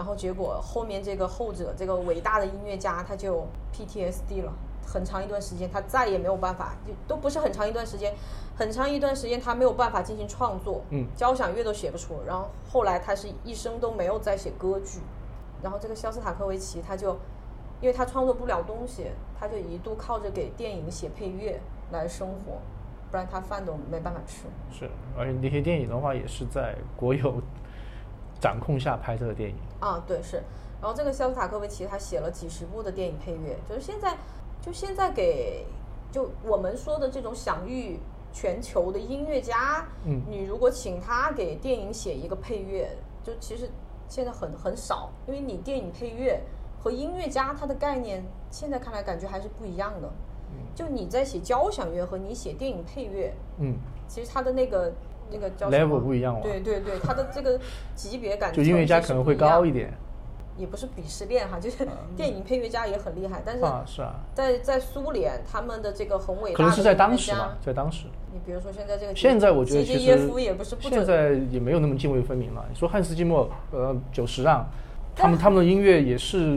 [0.00, 4.50] 然后结果后面这个后者这个伟大的音乐家他就 PTSD 了，
[4.82, 8.14] 很长一段时间他再也没有办法，就都不是很长一段时间，
[8.56, 12.14] 很长一段时间他没有办法进行创作，嗯交响乐都写不出。
[12.26, 15.00] 然后后来他是一生都没有再写歌剧。
[15.62, 17.10] 然后这个肖斯塔科维奇他就，
[17.82, 19.08] 因为他创作不了东西，
[19.38, 21.60] 他就一度靠着给电影写配乐
[21.92, 22.58] 来生活，
[23.10, 24.44] 不然他饭都没办法吃。
[24.70, 27.42] 是，而且那些电影的话也是在国有
[28.40, 29.56] 掌控下拍摄的电影。
[29.80, 30.42] 啊，对是。
[30.80, 34.16] 然后这个肖斯塔科维奇他写了几十部的电影配乐，就是现在，
[34.62, 35.66] 就现在给
[36.10, 38.00] 就我们说的这种享誉
[38.32, 42.88] 全球的音乐家，嗯你如果请他给电影写一个配乐，
[43.22, 43.68] 就其实
[44.08, 46.40] 现在很很少，因为你电影配乐
[46.80, 50.10] 和音乐家他的概念，现在看来感觉还是不一样的。
[50.74, 53.76] 就你在写交响乐和你写电影配乐，嗯，
[54.08, 54.92] 其实他的那个
[55.32, 57.58] 那个叫 level 不一样了，对对对，他的这个
[57.94, 59.92] 级别感就音乐家可能会高一点，
[60.56, 68.06] 也不是鄙视链哈，就是电影配乐家也很厉害，但是啊，是啊，在在苏联，他们的这个很伟大的可能是在当时嘛，在当时。
[68.32, 72.64] 你比如说现在这个现在我觉得其实夫也不是不现，在也没有那么泾渭分明了。
[72.68, 74.64] 你说汉斯季默，呃，久石让，
[75.16, 76.56] 他们他们的音乐也是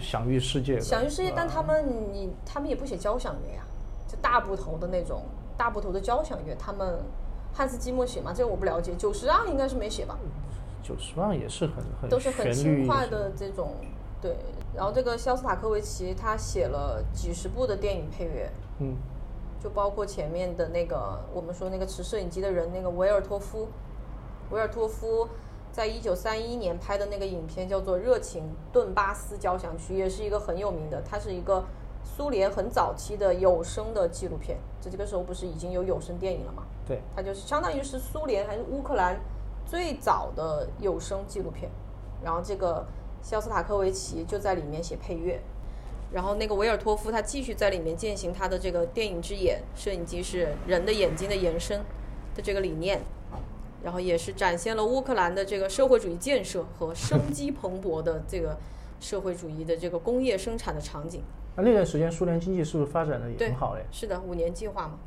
[0.00, 0.80] 享誉世界的。
[0.80, 1.34] 享誉世界，啊。
[1.36, 3.62] 但他们你他们也不写交响乐呀，
[4.08, 5.22] 就大部头的那种
[5.58, 7.00] 大部头的交响乐，他们
[7.52, 8.32] 汉斯季默写吗？
[8.34, 10.18] 这个我不了解，久石让应该是没写吧，
[10.82, 13.74] 久石让也是很很都是很轻快的这种
[14.20, 14.36] 对。
[14.74, 18.96] 然后这个肖斯塔科维奇他写了几十部的电影配乐，嗯
[19.62, 23.68] 就包括前面的那个我们说那个持摄影机的人，那个维尔托夫，
[24.50, 25.28] 维尔托夫
[25.70, 31.64] 在一九三一年拍的那个影片叫做《热情顿巴斯交响曲》，也是一个很有名的，它是一个
[32.04, 34.56] 苏联很早期的有声的纪录片。
[34.80, 36.62] 这这个时候不是已经有有声电影了吗？
[36.90, 39.16] 对，它就是相当于是苏联还是乌克兰
[39.64, 41.70] 最早的有声纪录片。
[42.24, 42.84] 然后这个
[43.22, 45.40] 肖斯塔科维奇就在里面写配乐，
[46.12, 51.78] 然后那个维尔托夫他继续在里面践行他的这个电影之眼，摄影机是人的眼睛的延伸
[52.34, 53.00] 的这个理念，
[53.84, 58.58] 然后也是展现了乌克兰的这个社会主义建设和生机蓬勃的这个
[58.98, 61.22] 社会主义的这个工业生产的场景。
[61.54, 63.84] 那那段时间苏联经济是不是发展的也对很好嘞？
[63.92, 64.98] 是的，五年计划嘛，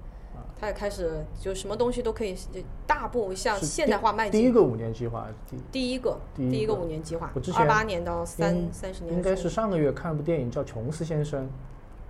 [0.72, 2.34] 开始就什么东西都可以
[2.88, 4.54] 大步向现代化迈进第一。
[4.54, 11.44] 个五年计划，第第一个，第一个五年计划我之，前二八年到三三十年，应该是上个月看了部电影叫《琼斯先生》，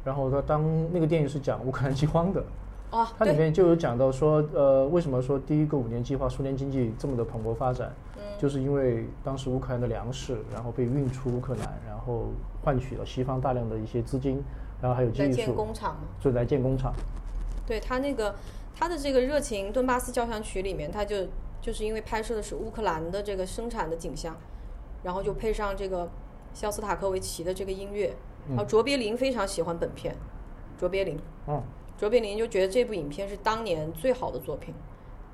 [0.04, 0.62] 然后他当
[0.92, 2.44] 那个电影是讲乌克兰饥荒的，
[2.92, 12.26] 哦，它里，面就有讲到说，呃，为什么说第一个五年计划苏联经济这么的蓬勃发展，嗯就是因为当时乌克兰的粮食，然后被运出乌克兰，然后
[12.62, 14.44] 换取了西方大量的一些资金，
[14.82, 16.02] 然后还有在建技术，工厂嘛。
[16.20, 16.94] 就来建工厂。
[17.66, 18.36] 对他那个
[18.76, 21.28] 他的这个热情顿巴斯交响曲里面，他就
[21.62, 24.36] 就是因为拍摄的是乌克兰的这个生产的景象，
[25.04, 26.10] 然后就配上这个
[26.54, 28.14] 肖斯塔科维奇的这个音乐，
[28.50, 30.16] 然后卓别林非常喜欢本片，
[30.78, 31.64] 卓别林，嗯，
[31.98, 34.74] 卓别林就觉得这部影片是当年最好的作品，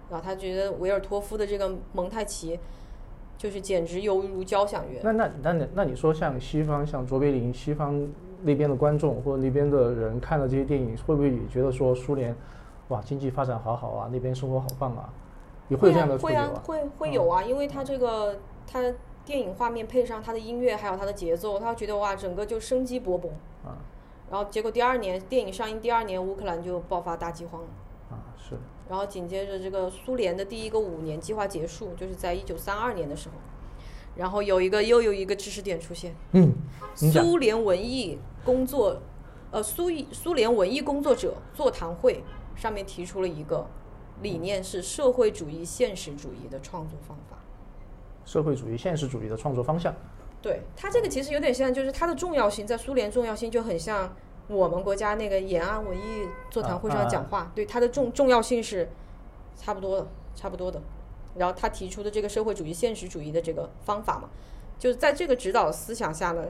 [0.09, 2.59] 然后他觉得维尔托夫的这个蒙太奇
[3.37, 4.99] 就是简直犹如交响乐。
[5.03, 8.07] 那那那那那你说像西方像卓别林，西方
[8.41, 12.35] 那边的观众或者那边的人看了这些电影，会不会也觉得说苏联，
[12.89, 15.09] 哇，经济发展好好啊，那边生活好棒啊，
[15.67, 16.49] 你会有这样的会啊？
[16.63, 18.81] 会会有啊，因为他这个他
[19.25, 23.27] 电影画面配上他的音乐，还有他的节奏，他觉得哇，整个就生机勃勃。
[23.63, 23.77] 啊
[24.31, 27.67] 然后结果第二年电影上映第二年，乌克兰就爆发大饥荒了。
[28.11, 28.55] 啊，是，
[28.87, 33.35] 然后紧接着这个苏联的第一个五年计划结束，就是在一九三二年的时候，
[34.19, 36.51] 然后有一个又有一个知识点出现，嗯，
[36.93, 39.01] 苏联文艺工作，
[39.49, 42.21] 呃，苏艺苏联文艺工作者座谈会
[42.53, 43.65] 上面提出了一个
[44.21, 47.37] 理念，是社会主义现实主义的创作方法。
[48.25, 49.95] 社会主义现实主义的创作方向，
[50.41, 54.13] 对它这个其实有点像，就是它的重要性在苏联重要性就很像
[54.49, 58.89] 我们国家那个延安文艺座谈会上讲话，对它的重重要性是
[59.55, 60.81] 差不多的，差不多的。
[61.39, 64.29] 然后他提出的这个社会主义现实主义的这个方法嘛，
[64.77, 66.43] 就是在这个指导思想下呢，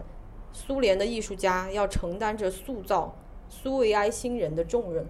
[0.51, 3.15] 苏联的艺术家要承担着塑造
[3.47, 5.05] 苏维埃新人的重任。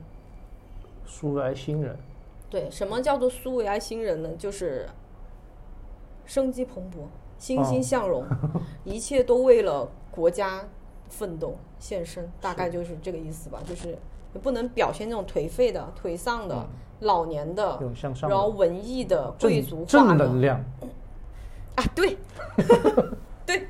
[1.05, 1.97] 苏维埃新人，
[2.49, 4.29] 对，什么叫做苏维埃新人呢？
[4.37, 4.87] 就是
[6.25, 8.25] 生机蓬勃、欣欣向荣，
[8.83, 10.67] 一切都为了国家
[11.07, 13.63] 奋斗献身，大概就是这个意思吧。
[13.65, 13.97] 就是
[14.43, 16.67] 不能表现那种颓废的、颓丧的、
[16.99, 17.79] 老年的
[18.21, 19.87] 然后文艺的、贵族化的。
[19.87, 20.63] 正正能量，
[21.75, 22.17] 啊，对，
[23.45, 23.67] 对，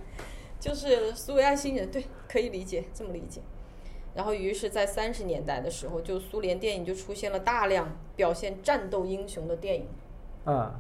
[0.59, 3.41] 就是苏维埃新人，对，可以理解，这么理解。
[4.15, 9.87] 然后，于是，在三十年代的时候，就苏联电影就出现了大量表现战斗英雄的电影，
[10.45, 10.79] 啊，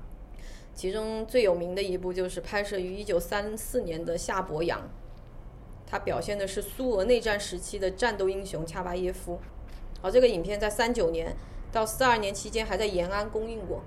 [0.73, 4.79] 其中最有名的一部就是拍摄于一九三四年的《夏伯阳》，
[5.85, 9.39] 它表现的是苏俄内战时期的战斗英雄恰巴耶夫。
[10.01, 11.35] 而这个影片在三九年
[11.71, 13.81] 到四二年期间还在延安公映过，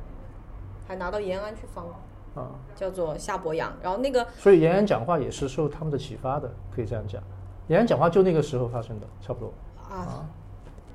[0.86, 3.70] 还拿到延安去放过，啊，叫做《夏伯阳》。
[3.82, 7.22] 然后那个所以延安讲话也是受他们的启发的，可以这样讲。
[7.68, 9.52] 延安讲话就那个时候发生的，差不多
[9.88, 10.28] 啊，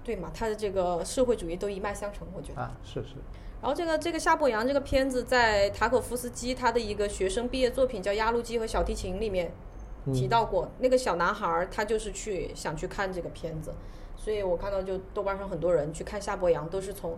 [0.04, 2.62] 对嘛，他的这个社会主义都一脉相承，我觉得。
[2.62, 3.16] 啊，是是，
[3.62, 9.52] 然后这个这个夏伯阳这个片子在塔可夫斯基他的一个学生毕业作品叫《压路机和小提琴》里面
[10.14, 13.74] 提到过，那个小男孩儿他就是去想去看这个片子，
[14.16, 17.18] 所以我看到就豆瓣上很多人去看夏伯阳都是从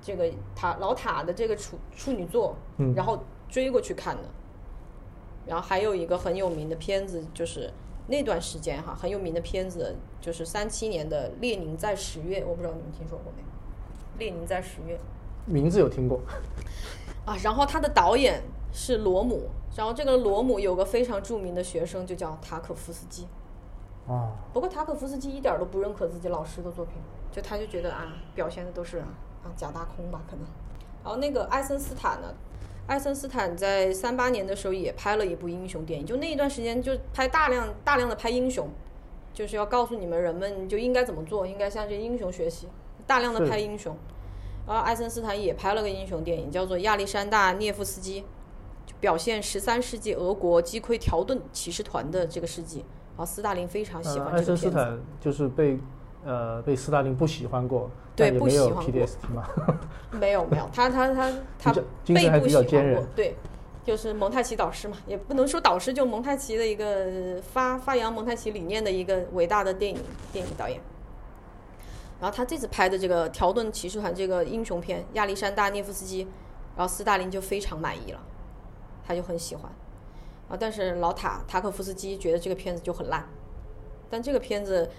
[0.00, 2.94] 这个塔老塔的这个处处女座，嗯。
[2.94, 4.22] 然后追过去看的。
[5.46, 7.70] 然后还有一个很有名的片子，就是
[8.06, 13.48] 那段时间哈很有名的片子，就是三七年的《列宁在十月》，我不知道你们听说过没有？
[14.18, 14.94] 《列宁在十月》
[15.46, 16.20] 名字有听过，
[17.26, 18.42] 啊，然后他的导演
[18.74, 23.26] 是罗姆，然后这个罗姆有个非常著名的学生，就叫塔可夫斯基。
[24.08, 26.96] 啊，不过塔可夫斯基一点儿都不认可自己老师的作品，
[27.30, 29.06] 就他就觉得啊，表现的都是啊
[29.56, 30.44] 假大空吧，可能。
[31.04, 32.34] 然后那个爱森斯坦呢，
[32.88, 38.68] 爱森斯坦在三八年的时候也拍了一部英雄电影，就那一段时间就拍大量大量的拍英雄，
[39.32, 42.68] 就是要告诉你们人们就应该怎么做，应该向这些英雄学习，
[43.06, 43.96] 大量的拍英雄。
[44.66, 48.28] 然后爱森斯坦也拍了个英雄电影，叫做《亚历山大涅夫斯基》，就
[49.00, 52.84] 表现十三世纪俄国击溃条顿骑士团的这个事迹。
[53.16, 54.56] 然后斯大林非常喜呃，欢这个片子。
[54.56, 55.78] 森斯坦就是被
[56.24, 59.48] 呃被斯大林不喜欢过，对不喜欢过 PDST 嘛，
[60.10, 63.36] 没有没有，他他他 他被不喜欢过，对，
[63.84, 70.00] 就是蒙太奇导师嘛，也不能说导师，就蒙太奇的一个发发扬蒙太奇理念的一个伟大的电影
[70.32, 70.80] 电影导演。
[72.20, 76.24] 然后他这次拍的这个条顿骑士团这个英雄片《亚历山大涅夫斯基》，
[76.76, 78.20] 然后斯大林就非常满意了，
[79.04, 79.70] 他就很喜欢。
[80.48, 83.26] 啊，但是老塔塔可夫斯基觉得这个片子就很烂，
[84.10, 84.90] 但这个片子，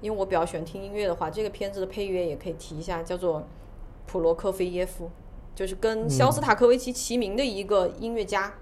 [0.00, 3.46] 因为我比较喜欢听音乐的话，这个片子的配乐也可以提一下，叫做
[4.06, 5.08] 普罗科菲耶夫，
[5.54, 8.54] 就是跟肖斯塔科维奇齐名的一个音乐家，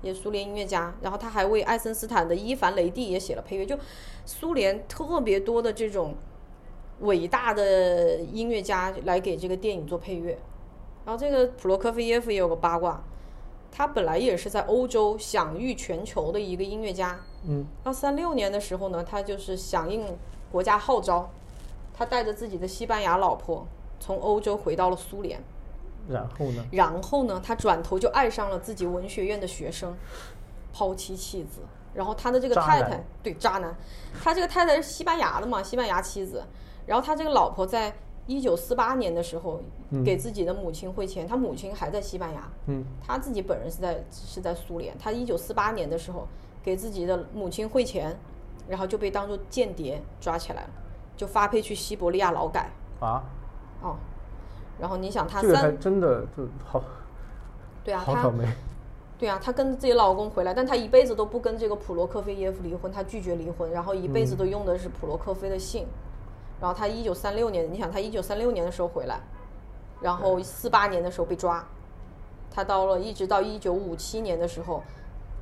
[0.00, 0.94] 也苏联音乐家。
[1.02, 3.76] 然后他还为爱森斯坦的伊凡雷帝也写了配乐，就
[4.24, 6.14] 苏联特别多的这种
[7.00, 10.38] 伟大的音乐家来给这个电影做配乐。
[11.04, 13.02] 然后这个普罗科菲耶夫也有个八卦，
[13.76, 17.18] 他本来也是在欧洲享誉全球的一个音乐家。
[17.44, 20.16] 嗯，到三六年的时候呢，他就是响应
[20.52, 21.28] 国家号召，
[21.92, 23.66] 他带着自己的西班牙老婆
[23.98, 25.42] 从欧洲回到了苏联。
[26.08, 29.96] 然后呢，然后呢，他转头就爱上了自己文学院的学生，
[30.72, 31.62] 抛妻弃子。
[31.94, 33.74] 然后他的这个太太，对渣男，
[34.22, 36.44] 他这个太太是西班牙的嘛，西班牙妻子。
[36.86, 37.92] 然后他这个老婆在
[38.26, 39.60] 一九四八年的时候
[40.04, 44.96] 给自己的母亲汇钱，他母亲还在西班牙，嗯，他自己本人是在是在苏联。
[44.98, 46.26] 他一九四八年的时候
[46.62, 48.16] 给自己的母亲汇钱，
[48.66, 50.70] 然后就被当做间谍抓起来了，
[51.16, 52.70] 就发配去西伯利亚劳改。
[53.00, 53.22] 啊，
[53.82, 53.96] 哦，
[54.78, 56.82] 然后你想他这个还三真的就好
[57.84, 58.48] 对啊，他好倒霉，
[59.18, 65.86] 对啊，她跟自己老公回来，但她一辈子都不跟这个普罗科菲耶夫离婚，她拒绝离婚，然后一辈子都用的是普罗科菲的姓。
[66.64, 69.20] 然后他一九三六年，你想他一九三六年的时候回来，
[70.00, 71.62] 然后四八年的时候被抓，
[72.50, 74.82] 他到了一直到一九五七年的时候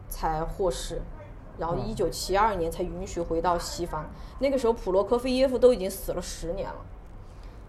[0.09, 1.01] 才获释，
[1.59, 4.11] 然后一九七二年才允许回到西方。
[4.41, 6.85] 那个时候普罗科菲耶夫都已经死了十年了。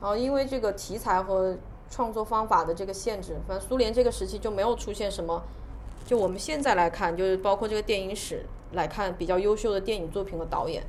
[0.01, 1.55] 然后因为这个题材和
[1.91, 5.43] 创作方法的这个限制，反正苏联这个时期就没有出现什么，
[6.07, 10.83] 就我们现在来看，就是包括这个电影史来看比较优秀的电影作品和导演，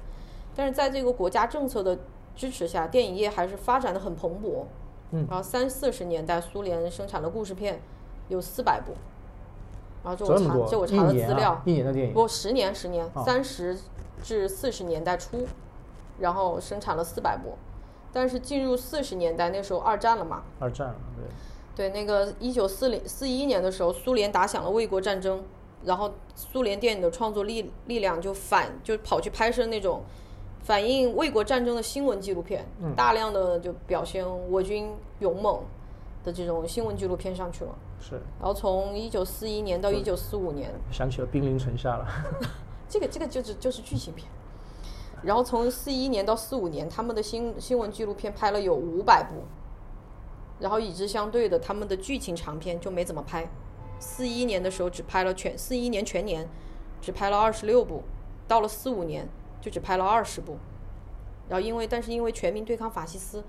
[0.57, 1.99] 但是在这个国家政策的
[2.35, 4.65] 支持下，电影业还是发展的很蓬勃。
[5.11, 7.81] 嗯，然后三四十年代苏联生产的故事片
[8.29, 8.95] 有四百部，
[10.03, 13.79] 然后这我查这么多，这我查的一年资料啊，，一年的电影，不，十年，十年哦，三十
[14.23, 15.47] 至四十年代初，
[16.19, 17.57] 然后生产了四百部，
[18.13, 20.97] 但是进入四十年代，那时候二战了嘛，二战了，
[21.77, 25.45] 对，对，那个一九四零四一年的时候，苏联打响了卫国战争，
[25.85, 30.03] 然后苏联电影的创作力力量就反就跑去拍摄那种
[30.65, 35.61] 反映卫国战争的新闻纪录片，大量的就表现我军勇猛
[36.25, 37.79] 的这种新闻纪录片上去了。
[38.01, 38.15] 是。
[38.41, 42.07] 然后从一九四一年到一九四五年，想起了兵临城下了，
[42.89, 44.27] 这个这个就是就是剧情片。
[45.23, 49.43] 然后从四一年到四五年，他们的新新闻纪录片拍了有五百部，
[50.59, 53.47] 然后与之相对的，他们的剧情长片就没怎么拍。
[53.99, 56.49] 四一年的时候只拍了全四一年全年
[57.03, 58.03] 只拍了二十六部，
[58.49, 59.29] 到了四五年
[59.65, 60.59] 就只拍了二十部。
[61.49, 63.43] 然后因为但是因为全民对抗法西斯，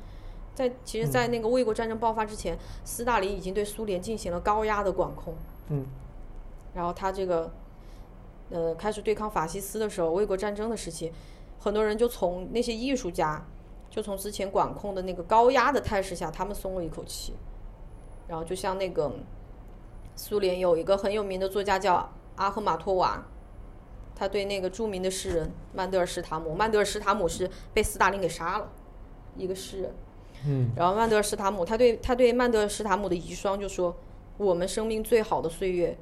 [0.53, 5.33] 在其实，在那个卫国战争爆发之前，斯大林已经对苏联进行了高压的管控。
[5.67, 5.85] 嗯，
[6.73, 7.51] 然后他这个，
[8.49, 11.11] 呃，开始对抗法西斯的时候，卫国战争的时期，
[11.59, 13.45] 很多人就从那些艺术家，
[13.89, 17.33] 就从之前管控的那个高压的态势下，他们松了一口气。
[18.27, 19.11] 然后就像那个
[20.15, 23.23] 苏联有一个很有名的作家叫阿赫马托娃，
[24.15, 28.71] 他对那个著名的诗人曼德尔施塔姆，曼德尔施塔姆是被斯大林给杀了，
[29.35, 29.93] 一个诗人。
[30.47, 33.95] 嗯，然后曼德尔施塔姆，他对他对曼德尔施塔姆的遗孀就说
[34.37, 35.97] ：“我们生命最好的岁月，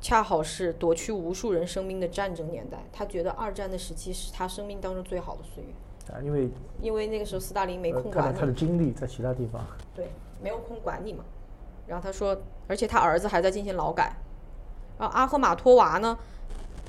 [0.00, 6.48] 恰好是夺去无数人生命的战争年代。”他觉得二战的时期是他生命当中最好的岁月，啊，因为
[6.82, 8.28] 因为那个时候斯大林没呃空管你。
[8.28, 9.64] 他的他的精力在其他地方，
[9.94, 10.08] 对，
[10.42, 11.24] 没有空管你嘛。
[11.86, 12.36] 然后他说，
[12.68, 14.14] 而且他儿子还在进行劳改。
[14.98, 16.18] 然后阿赫马托娃呢，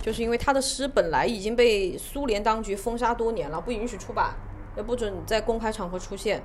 [0.06, 4.36] 就是因为他的诗本来已经被苏联当局封杀多年了，不允许出版，
[4.78, 6.44] 也不准在公开场合出现。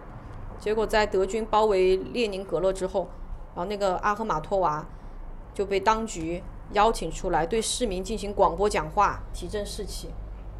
[0.58, 3.06] 结果在德军包围列宁格勒之后，
[3.54, 4.86] 然后那个阿赫马托娃
[5.52, 6.42] 就被当局
[6.72, 10.08] 邀请出来对市民进行广播讲话，提振士气。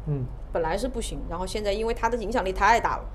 [0.05, 0.23] 嗯，
[0.53, 3.05] 本来是不行，然后现在因为他的影响力太大了，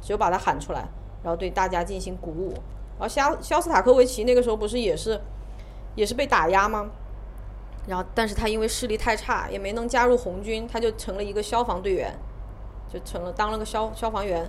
[0.00, 0.80] 只有把他喊出来，
[1.22, 2.52] 然后对大家进行鼓舞。
[2.98, 5.20] 然后肖肖斯塔科维奇那个时候不是也是
[5.94, 6.90] 也是被打压吗？
[7.88, 12.16] 然后但是他因为视力太差，也没能加入红军，他就成了一个消防队员，
[12.92, 14.48] 就成了当了个消消防员。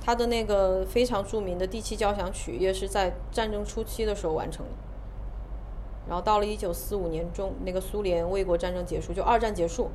[0.00, 4.72] 他的那个非常著名的第七交响曲也是在战争初期的时候完成的。
[6.08, 9.90] 然后到了一九四五年中，那个苏联卫国战争结束，就二战结束，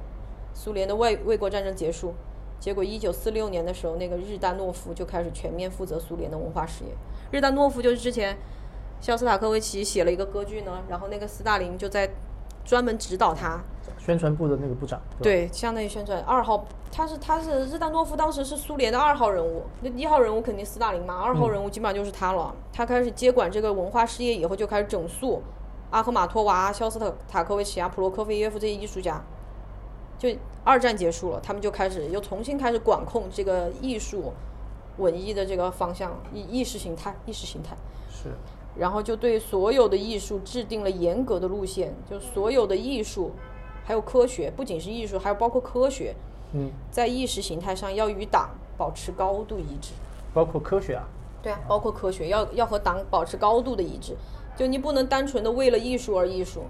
[0.54, 2.14] 苏联的卫卫国战争结束，
[2.60, 6.92] 结果一九四六年的时候，那个日丹诺夫就开始全面负责苏联的文化事业。
[7.32, 8.38] 日丹诺夫就是之前
[9.02, 12.10] 肖斯塔科维奇写了一个歌剧呢，然后那个斯大林就在
[12.66, 13.62] 专门指导他，
[13.98, 15.00] 宣传部的那个部长。
[15.00, 22.54] 吧，对，相当于宣传二号，他是他是日丹诺夫当时是苏联的二号人物，那一号人物肯定斯大林嘛，二号人物基本上就是他了。
[22.74, 25.42] 他开始接管这个文化事业以后，就开始整肃
[25.92, 29.22] 阿赫玛托娃、肖斯塔塔科维奇啊、普罗科菲耶夫这些艺术家。
[30.18, 30.30] 就
[30.64, 34.34] 二战结束了，他们就开始又重新开始管控这个艺术、
[34.98, 37.76] 文艺的这个方向，意意识形态、意识形态。
[38.10, 38.30] 是。
[38.78, 43.32] 然后就对所有的艺术制定了严格的路线，就所有的艺术，
[43.84, 46.14] 还有科学，不仅是艺术，还有包括科学，
[46.54, 49.94] 嗯，在意识形态上要与党保持高度一致。
[50.34, 51.08] 包括科学啊。
[51.42, 54.16] 对啊，包括科学要要和党保持高度的一致，
[54.58, 56.64] 就你不能单纯的为了艺术而艺术，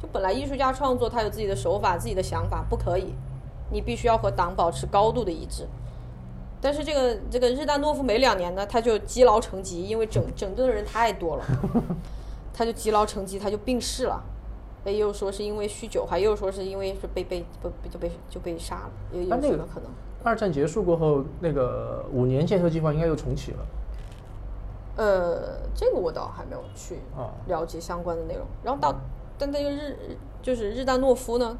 [0.00, 3.14] 就本来艺术家创作他有自己的手法、自己的想法，不可以，
[3.72, 5.66] 你必须要和党保持高度的一致。
[6.60, 11.44] 但是这个这个日丹诺夫没两年呢，他就积劳成疾，因为整整顿的人太多了，
[12.52, 14.22] 他就积劳成疾，他就病逝了。
[14.84, 19.90] 也有说是因为酗酒，还有说是因为是被被被就被就被杀了，也有这个可能。
[20.22, 23.58] 二战结束过后，那个五年建设计划应该又重启了。
[24.96, 26.98] 呃，这个我倒还没有去
[27.46, 28.46] 了解相关的内容。
[28.62, 28.94] 然后到
[29.38, 29.96] 但那个日
[30.42, 31.58] 就是日丹诺夫呢，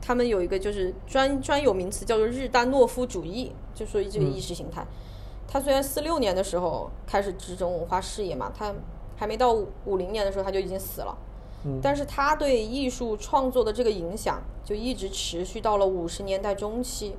[0.00, 4.86] 他们有一个就是专专有名词叫做日丹诺夫主义，就说这个意识形态。
[5.48, 8.74] 他虽然四六年的时候开始执政文化事业嘛，他
[9.16, 9.52] 还没到
[9.84, 11.16] 五零年的时候他就已经死了。
[11.82, 17.16] 但是他对艺术创作的这个影响就一直持续到了五十年代中期。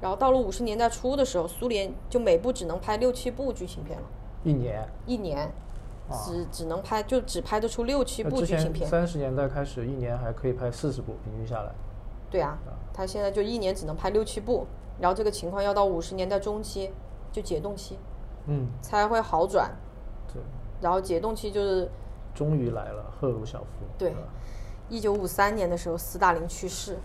[0.00, 4.06] 然后到了五十年代初的时候，苏联就每部只能拍六七部剧情片了。
[4.42, 5.52] 一年，一年，
[6.10, 8.88] 只只能拍，就只拍得出六七部剧情片。
[8.88, 11.72] 三十年代开始，一年还可以拍四十部，平均下来。
[12.30, 12.58] 对啊，
[12.92, 14.66] 他现在就一年只能拍六七部，
[14.98, 16.90] 然后这个情况要到五十年代中期，
[17.32, 17.98] 就解冻期，
[18.46, 19.70] 嗯，才会好转。
[20.32, 20.42] 对。
[20.80, 21.88] 然后解冻期就是。
[22.32, 23.66] 终于来了，赫鲁晓夫。
[23.98, 24.14] 对，
[24.88, 26.96] 一九五三年的时候，斯大林去世。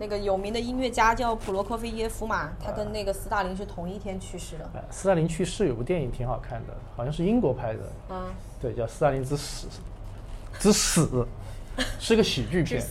[0.00, 4.66] 那个有名的音乐家叫普罗科菲耶夫嘛，他跟那个斯大林是同一天去世的。
[4.90, 7.80] 斯大林去世有部电影挺好看的，好像是英国拍的。
[8.08, 8.24] 嗯。
[8.58, 9.68] 对，叫《斯大林之死》，
[10.62, 11.26] 之死，
[11.98, 12.82] 是个喜剧片。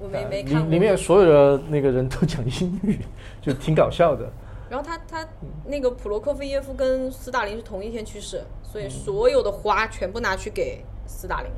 [0.00, 0.66] 我没没看。
[0.66, 2.98] 里里面所有的那个人都讲英语，
[3.40, 4.28] 就挺搞笑的。
[4.68, 5.24] 然后他他
[5.64, 11.50] 那个普罗科菲耶夫跟斯大林是同一天去世，所以所有的花全部拿去给斯大林，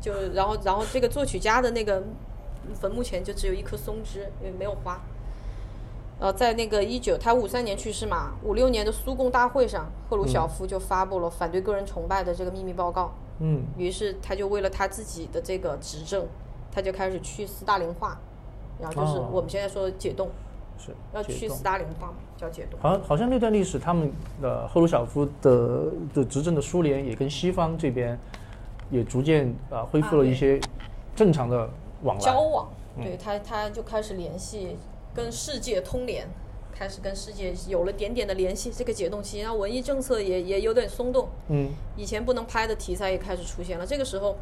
[0.00, 2.00] 就然后然后这个作曲家的那个。
[2.74, 5.00] 坟墓前就只有一棵松枝，因为没有花。
[6.18, 13.14] 呃，在那个一九，他五三年去世嘛，五六年的苏共大会上，赫鲁晓夫就发布了反对个人崇拜的这个秘密报告。
[13.38, 13.62] 嗯。
[13.78, 16.26] 于是他就为了他自己的这个执政，
[16.70, 18.18] 他就开始去斯大林化，
[18.78, 20.28] 然后就是我们现在说的解冻，
[20.78, 22.78] 是要去斯大林化嘛，叫解冻。
[22.78, 28.18] 好像好像那段历史，他们的赫鲁晓夫的的执政的苏联也跟西方这边
[28.90, 30.60] 也逐渐啊恢复了一些
[31.16, 31.66] 正常的。
[32.18, 34.76] 交往，对他，他就开始联系，
[35.14, 36.26] 跟世界通联，
[36.72, 38.70] 开始跟世界有了点点的联系。
[38.70, 41.28] 这个解冻期，然后文艺政策也也有点松动。
[41.48, 43.86] 嗯，以前不能拍的题材也开始出现了。
[43.86, 44.36] 这个时候，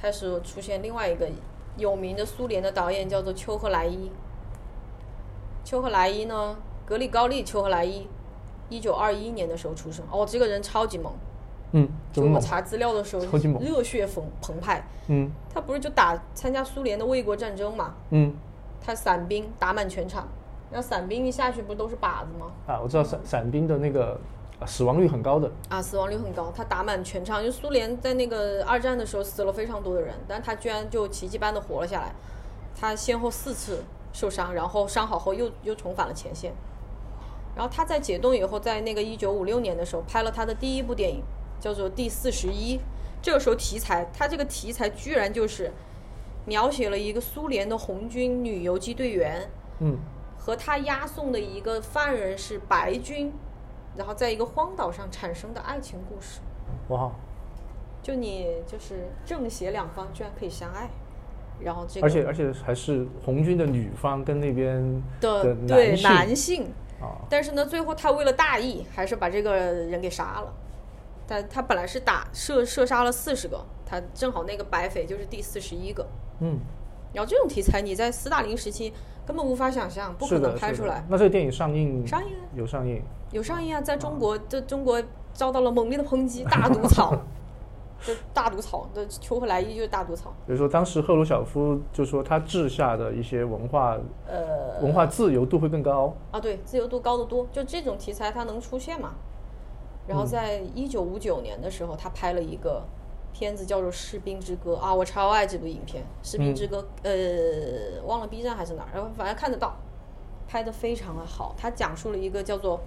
[0.00, 1.28] 开始出现另外一个
[1.76, 4.10] 有名的苏联的导演，叫做丘赫莱伊。
[5.64, 8.08] 丘赫莱伊呢，格里高利·丘赫莱伊，
[8.70, 10.04] 一九二一年的时候出生。
[10.10, 11.12] 哦，这个人超级猛。
[11.72, 13.24] 嗯，就我查资料的时候，
[13.60, 14.84] 热血澎澎湃。
[15.08, 17.94] 嗯，他不是就打参加苏联的卫国战争嘛？
[18.10, 18.34] 嗯，
[18.80, 20.28] 他伞兵打满全场，
[20.70, 22.52] 然后伞兵一下去不都是靶子吗？
[22.66, 24.20] 啊，我知道伞伞兵的那个
[24.66, 25.50] 死亡率很高的。
[25.68, 32.12] 啊，死亡率很高，他打满全场，因为苏联在那个二战的时候死了非常多的人，但他居然就奇迹般的活了下来。
[32.78, 36.52] 他先后四次受伤，然后伤好后又又重返了前线。
[37.54, 41.20] 然后他在解冻以后，在那个一九五六年的时候拍了他的第一部电影，
[41.60, 42.78] 叫做《第四十一》。
[43.22, 45.70] 这个时候题材，它这个题材居然就是
[46.46, 49.46] 描写了一个苏联的红军女游击队员
[49.80, 49.98] 嗯，
[50.38, 53.30] 和他押送的一个犯人是白军，
[53.94, 56.40] 然后在一个荒岛上产生的爱情故事。
[56.88, 57.12] 哇，
[58.02, 60.88] 就你就是正邪两方居然可以相爱，
[61.60, 66.62] 然后这个而且而且还是红军的女方跟那边的对男性男性，
[67.02, 70.54] 啊，但是呢，最后他为了大义，还是把这个人给杀了。
[71.30, 76.04] 但他本来是打射射杀了四十个，他正好那个白匪就是第四十一个。
[76.40, 76.58] 嗯，
[77.12, 78.92] 然后这种题材你在斯大林时期
[79.24, 81.06] 根本无法想象，不可能拍出来。
[81.08, 83.00] 那这个电影上映上映啊有上映，
[83.30, 85.00] 有上映啊，在中国，这中国
[85.32, 87.16] 遭到了猛烈的抨击，大毒草，
[88.02, 90.34] 这大毒草，那丘克莱伊就是大毒草。
[90.48, 99.12] 比如说当时赫鲁晓夫就说他治下的一些文化呃，文化自由度会更高，啊，对，自由度高得多，就这种题材它能出现嘛？
[100.10, 102.82] 然后在一九五九年的时候，他拍了一个
[103.32, 109.76] 片子叫做《士兵之歌》啊，我超爱这部影片，《士兵之歌》呃，忘了 B 站还是哪儿，然后反正看得到，
[110.48, 111.54] 拍的非常的好。
[111.56, 112.80] 他讲述了一个叫做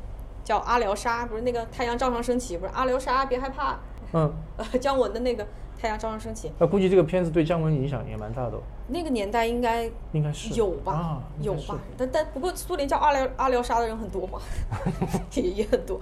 [0.44, 3.80] 叫阿廖沙，不是那个太阳照常升起，不是阿廖沙，别害怕，
[4.12, 5.48] 嗯，呃， 姜文的那个
[5.84, 14.40] 太阳照常升起，那估计这个片子对姜文影响也蛮大的哦，那个年代应该应该是有吧，啊，有吧，但但不过苏联叫阿廖阿廖沙的人很多嘛，
[15.36, 16.00] 也也很多。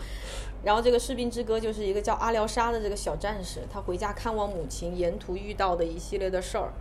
[0.63, 6.71] 然后这个士兵之歌就是一个叫阿廖沙的这个小战士，他回家看望母亲，沿途遇到的一系列的事儿。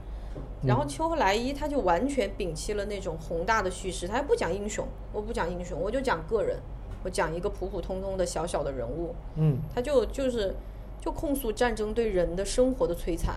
[0.63, 6.59] 然后秋和莱伊他就完全摒弃了那种宏大的叙事，他也不讲英雄，我不讲英雄，我就讲个人，
[7.03, 9.15] 我讲一个普普通通的小小的人物。
[9.37, 10.55] 嗯他就就是
[11.01, 13.37] 就控诉战争对人的生活的摧残。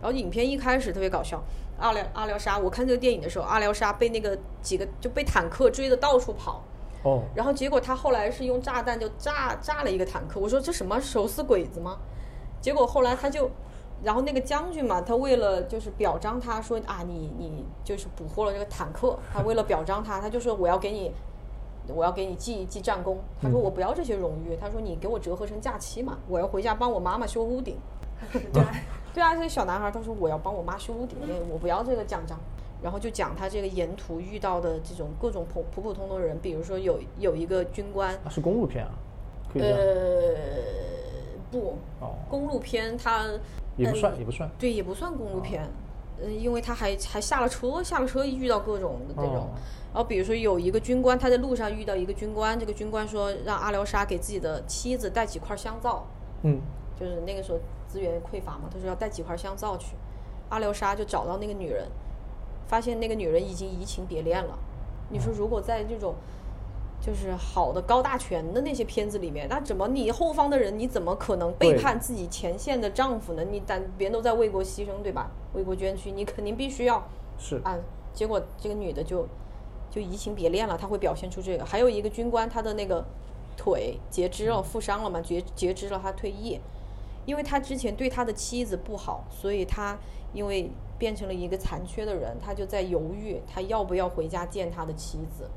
[0.00, 1.40] 然后影片一开始特别搞笑，
[1.78, 6.60] 阿廖阿廖沙，我看这个电影的时候，阿廖沙被那个几个就被坦克追的到处跑，
[7.04, 11.98] 哦，然后结果他后来是用炸弹就炸炸了一个坦克，我说这什么手撕鬼子吗？
[12.60, 13.48] 结果后来他就，
[14.02, 21.12] 然后那个将军嘛，他为了就是表彰他说啊，你你就是捕获了这个坦克，他为了表彰他，他就说我要给你，
[21.88, 23.18] 我要给你记记战功。
[23.40, 27.76] 他说我不要这些荣誉，他说你给我折合成假期嘛，我要回家帮我妈妈修屋顶。
[28.52, 28.62] 对。
[29.14, 31.18] 对啊，这个小男孩他说我要帮我妈修屋顶，
[31.50, 32.38] 我不要这个奖章。
[32.82, 38.90] 然后就讲他这个沿途遇到的这种各种普普普通通的人，比如说有有一个军官，啊是公路片啊，
[39.54, 40.34] 呃，
[41.48, 43.26] 不，哦，公路片他
[43.76, 45.62] 也不算呃也不算，对也不算公路片，
[46.20, 49.36] 呃，因为他还还下了车，下了车遇到各种的这种。
[49.36, 49.50] 哦
[49.94, 56.06] 然后比如说有一个军官，他在路上遇到一个军官，这个军官说让阿廖沙给自己的妻子带几块香皂，
[56.44, 56.62] 嗯
[56.98, 59.94] 就是那个时候资源匮乏嘛，他说要带几块香皂去。
[60.48, 61.86] 阿廖沙就找到那个女人，
[62.66, 64.58] 发现那个女人已经移情别恋了。
[65.10, 66.14] 你说如果在这种
[67.04, 73.42] 就是好的高大全的那些片子里面，那怎么你后方的人你怎么可能背叛自己前线的丈夫呢？
[73.42, 75.28] 你但别人都在为国牺牲，对吧？
[75.52, 77.02] 为国捐躯，你肯定必须要
[77.36, 77.76] 是啊。
[78.14, 79.26] 结果这个女的就
[79.90, 81.64] 就移情别恋了，她会表现出这个。
[81.64, 83.04] 还有一个军官，他的那个
[83.56, 86.60] 腿截肢了，负伤了嘛，截截肢了，他退役，
[87.26, 89.98] 因为他之前对他的妻子不好，所以他
[90.32, 95.50] 因为变成了一个残缺的人，他就在犹豫，他要不要回家见他的妻子。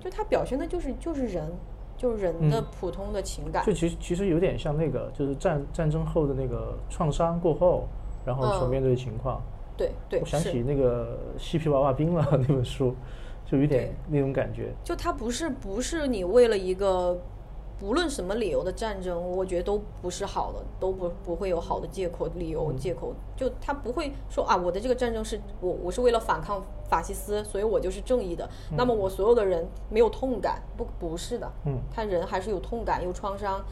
[0.00, 1.50] 就他表现的就是就是人，
[1.96, 3.64] 就是人的嗯普通的情感。
[3.64, 7.88] 就其实其实有点像那个，就是战战争后的那个创伤过后，
[8.24, 9.40] 然后所嗯面对的情况。
[9.76, 12.94] 对对是我想起那个《嬉皮娃娃兵》了那本书，
[13.46, 14.72] 就有点那种感觉。
[14.82, 17.16] 就他不是不是你为了一个
[17.78, 23.14] 不论什么理由的战争，我觉得都不是好的，都不不会有好的借口、理由、借口。
[23.36, 28.48] 就他不会说啊，我的这个战争是我我是为了反抗法西斯，所以我就是正义的。
[28.76, 33.64] 那么我所有的人没有痛感，不不是的，嗯，他人还是有痛感、有创伤，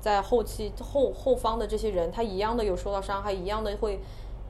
[0.00, 4.00] 在后期后后方的这些人，他一样的有受到伤害，一样的会。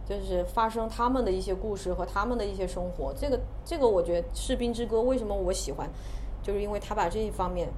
[0.07, 5.89] 就是发生他们的一些故事和他们的一些生活，这个这个我觉得《士兵之歌》为什么我喜欢，
[6.43, 7.71] 就是因为他把这一方面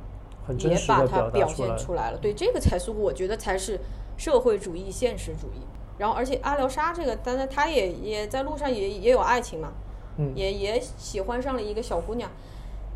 [0.59, 1.79] 也把它表现出来。
[1.79, 2.19] 出来了。
[2.19, 3.79] 对，这个才是我觉得才是
[4.17, 5.61] 社会主义、现实主义。
[5.99, 9.73] 然后，而且阿廖沙这个，当然他也也在路上也也有爱情嘛，
[10.19, 12.31] 嗯也也喜欢上了一个小姑娘，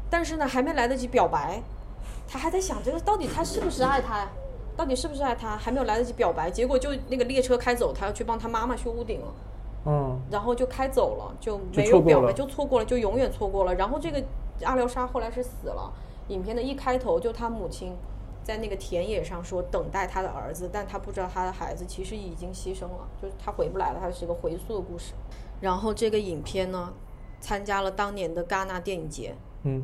[0.09, 1.63] 但是呢，还没来得及表白，
[2.29, 4.31] 他还在想这个到底他是不是爱她呀？
[4.77, 5.57] 到底是不是爱她？
[5.57, 9.35] 还没有来得及表白，结果就那个列车开走，他要去帮他妈妈修屋顶了。
[9.87, 13.75] 嗯，然后就开走了，就没有表白，就错过了，就永远错过了。
[13.75, 14.23] 然后这个
[14.63, 15.93] 阿廖沙后来是死了，
[16.29, 17.95] 影片的一开头就他母亲
[18.43, 25.13] 在那个田野上说等待他的儿子，但他不知道他的孩子其实已经牺牲了，就是他回不来了，他是一个回溯的故事。
[25.61, 26.93] 然后这个影片呢，
[27.41, 29.35] 参加了当年的戛纳电影节，
[29.65, 29.83] 嗯，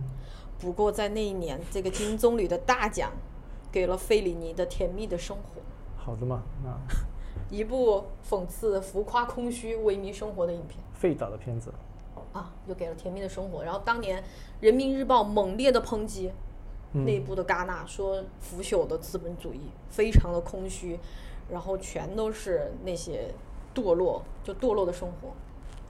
[0.58, 3.12] 不过在那一年，这个金棕榈的大奖
[3.72, 5.60] 给了费里尼的《甜蜜的生活》，
[5.96, 6.78] 好的嘛，啊，
[7.50, 10.78] 一部讽刺浮夸、空虚、萎靡生活的影片。
[10.92, 11.72] 费导的片子，
[12.32, 13.60] 啊，又给了《甜蜜的生活》。
[13.62, 14.22] 然后当年
[14.60, 16.32] 《人民日报》猛烈的抨击
[16.92, 20.98] 那部的戛纳，说腐朽的资本主义非常的空虚，
[21.50, 23.34] 然后全都是那些
[23.74, 25.28] 堕落，就堕落的生活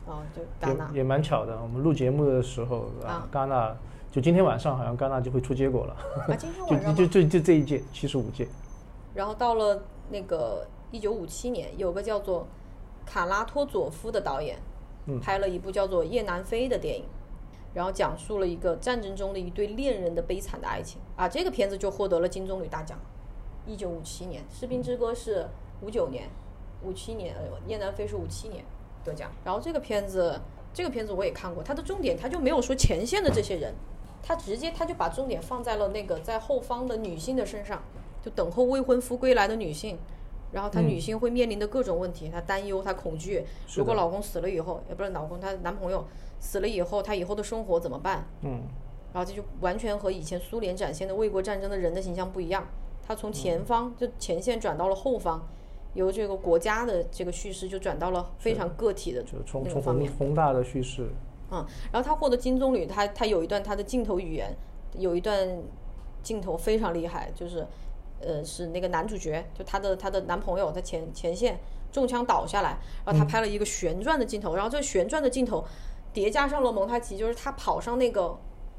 [0.06, 1.60] 啊，就戛纳也也蛮巧的。
[1.60, 3.76] 我们录节目的时候啊啊，戛纳
[4.10, 5.96] 就今天晚上好像戛纳就会出结果了，
[6.28, 8.46] 啊，今天 晚上就就就就这一届七十五届，
[9.14, 12.46] 然后到了那个一九五七年，有个叫做
[13.04, 14.58] 卡拉托佐夫的导演，
[15.06, 17.04] 嗯拍了一部叫做《夜南飞》的电影，
[17.74, 21.28] 然后讲述了一个战争中的一对恋人的悲惨的爱情啊。
[21.28, 22.98] 这个片子就获得了金棕榈大奖。
[23.66, 25.46] 一九五七年，《士兵之歌》是
[25.80, 26.28] 五九年，
[26.82, 28.64] 五七年，呃，《雁南飞》是五七年
[29.06, 29.30] 得奖。
[29.44, 30.38] 然后这个片子，
[30.74, 33.72] 这个片子我也看过，它的重点它就没有说前线的这些人，
[34.22, 37.80] 他直接他就把重点放在了那个在后方的女性的身上，
[38.20, 39.96] 就等候未婚夫归来的女性，
[40.52, 40.88] 然后她嗯。
[40.88, 43.44] 女性会面临的各种问题，她担忧，她恐惧，
[43.76, 46.04] 如果老公死了以后，也不是老公，她男朋友
[46.40, 48.26] 死了以后，她以后的生活怎么办？
[48.42, 48.62] 嗯，
[49.12, 52.66] 然后这就完全和以前苏联展现的卫国战争的人的形象不一样，
[53.06, 55.46] 他从前方就前线转到了后方，
[55.96, 60.08] 由这个国家的这个叙事就转到了非常个体的就从从那个方面。
[60.12, 61.08] 宏宏大的叙事，
[61.50, 64.54] 嗯，然后他获得金棕榈，他他有一段他的镜头语言，
[64.98, 65.58] 有一段
[66.22, 67.66] 镜头非常厉害，就是
[68.20, 71.58] 呃是那个男主角，就他的他的男朋友在前前线
[71.90, 75.64] 中枪倒下来，然后他拍了一个旋转的镜头，然后这个旋转的镜头
[76.12, 78.38] 叠加上了蒙太奇，就是他跑上那个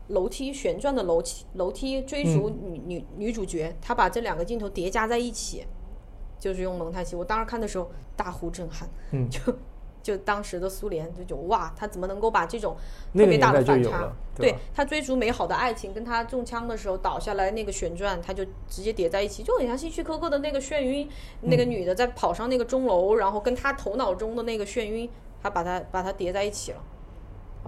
[0.10, 5.66] 楼梯旋转的楼梯楼梯追逐女、女女主角，他把这两个镜头叠加在一起，
[6.40, 7.16] 就是用蒙太奇。
[7.16, 9.40] 我当时看的时候大呼震撼，嗯就
[10.04, 12.78] 就当时的苏联就就哇，他怎么能够把这种
[13.14, 21.10] 特别大的反差对他追逐美好的爱情，跟他中枪的时候倒下来那个旋转，他就直接叠在一起，就很像希区柯克的那个眩晕，
[21.42, 25.10] 那个女的在跑上那个钟楼，然后跟他头脑中的那个眩晕，
[25.42, 26.82] 他把它把它叠在一起了。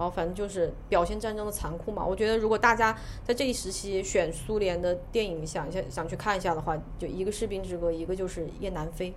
[0.00, 2.02] 然后反正就是表现战争的残酷嘛。
[2.02, 9.10] 我觉得如果大家在这一时期选苏联的电影想一下想去看一下的话，就一个《士兵之歌》，一个就是《夜南飞》。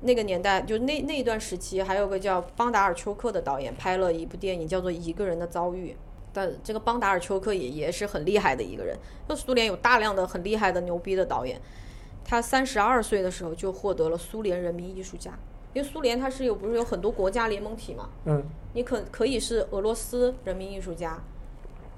[0.00, 5.90] 那个年代就那那一段时期，还有个叫邦达尔丘克的导演拍了一部电影，叫做《一个人的遭遇》。
[6.32, 8.96] 但这个邦达尔丘克也也是很厉害的一个人，
[9.28, 11.60] 那苏联有大量的很厉害的牛逼的导演。
[12.24, 15.38] 他三十二岁的时候就获得了苏联人民艺术家，
[15.74, 18.42] 因为苏联它是有不是有很多国家联盟体嘛，嗯，
[18.74, 21.18] 你可可以是俄罗斯人民艺术家，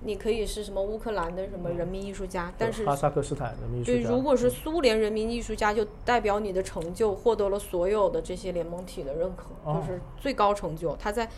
[0.02, 10.94] 你可以是什么乌克兰的什么人民艺术家，但是哈萨克斯坦人民艺术对，家，如果是苏联人民艺术家，就代表你的成就获得了所有的这些联盟体的认可，哦就是最高成就。
[10.96, 11.28] 他在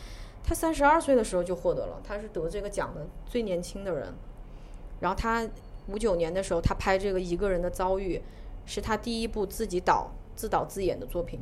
[0.45, 4.12] 他三十二岁的时候就获得了，他是得这个奖的最年轻的人。
[5.01, 5.47] 然后他
[5.89, 8.20] 五九年的时候，他拍这个一个人的遭遇，
[8.64, 11.41] 是他第一部自己导自导自演的作品。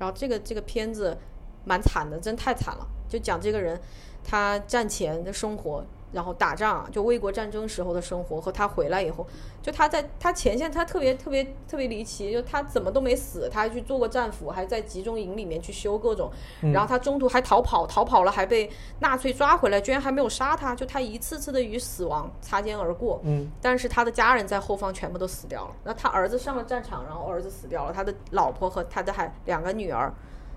[0.00, 1.16] 然后这个这个片子
[1.64, 3.78] 蛮惨的，真太惨了，就讲这个人
[4.24, 9.26] 他战前的生活，然后打仗，就卫国战争时候的生活和他回来以后，
[9.62, 16.30] 就他在他前线他特别特别特别离奇，就他怎么都没死，他还去做过战俘，还在集中营里面去修各种，
[16.72, 25.74] 然后他中途还逃跑，逃跑了还被纳粹抓回来，居然还没有杀他，就他一次次的与死亡擦肩而过，嗯，但是他的家人在后方全部都死掉了。
[25.84, 30.12] 那他儿子上了战场，然后儿子死掉了，他的老婆和他的还两个女儿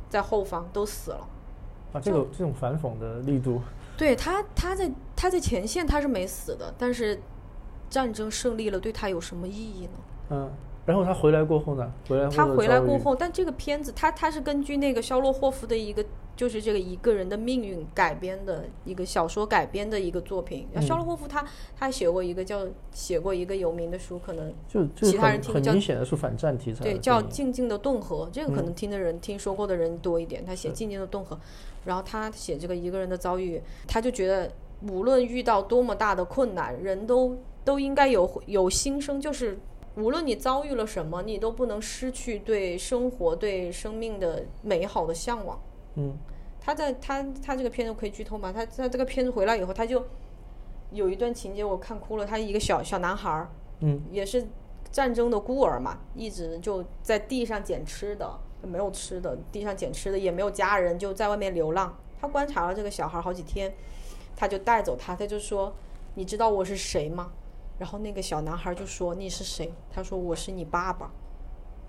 [0.09, 1.27] 在后方都死了。
[1.93, 3.61] 啊，这个这种反讽的力度，
[3.97, 7.19] 对他，他在他在前线他是没死的，但是
[7.89, 9.91] 战争胜利了，对他有什么意义呢？
[10.31, 10.51] 嗯，
[10.85, 11.91] 然后他回来过后呢？
[12.07, 16.03] 回来后他回来过后，但这个片子他他是根据那个肖洛霍夫的一个
[16.35, 20.67] 就是这个一个人的命运改编的一个小说改编的一个作品。
[20.73, 21.45] 嗯肖洛霍夫他
[21.77, 30.43] 他写过一个叫写过一个有名的书，可能就就是其他人听叫明显的是反战题材对，叫《静静的顿河》，这个可嗯能听的人、听说过的人多一点。
[30.45, 31.35] 他写《静静的顿河》，
[31.85, 34.51] 然后他写这个一个人的遭遇，他就觉得
[34.89, 39.57] 无论遇到多么大的困难，人都都应该有有心声，就是
[39.95, 45.61] 无论你遭遇了什么，你都不能失去对生活、对生命的美好的向往。
[45.95, 46.17] 嗯
[46.59, 48.51] 他在他他这个片子可以剧透吗？
[48.53, 50.05] 他他这个片子回来以后，他就
[50.91, 52.25] 有一段情节我看哭了。
[52.25, 53.49] 他一个小小男孩儿，
[53.81, 54.47] 嗯，也是
[54.89, 61.93] 战争的孤儿嘛，一直就在地上捡吃的，没有吃的，地上捡吃的，也没有家人，就在外面流浪。
[62.21, 63.73] 他观察了这个小孩好几天，
[64.35, 65.73] 他就带走他，他就说
[66.15, 67.33] ：“你知道我是谁吗？”
[67.77, 71.11] 然后那个小男孩就说：“你是谁？”他说：“我是你爸爸。”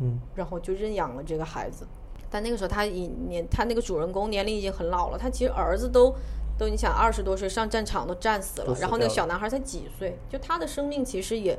[0.00, 1.86] 嗯，然后就认养了这个孩子。
[2.34, 6.12] 但那个时候他已年，他那个主人公年龄已经很老了，他其实儿子都
[6.58, 11.56] 都你想二十多岁上战场都战死了，然后那个小男孩才几岁，就他的生命其实也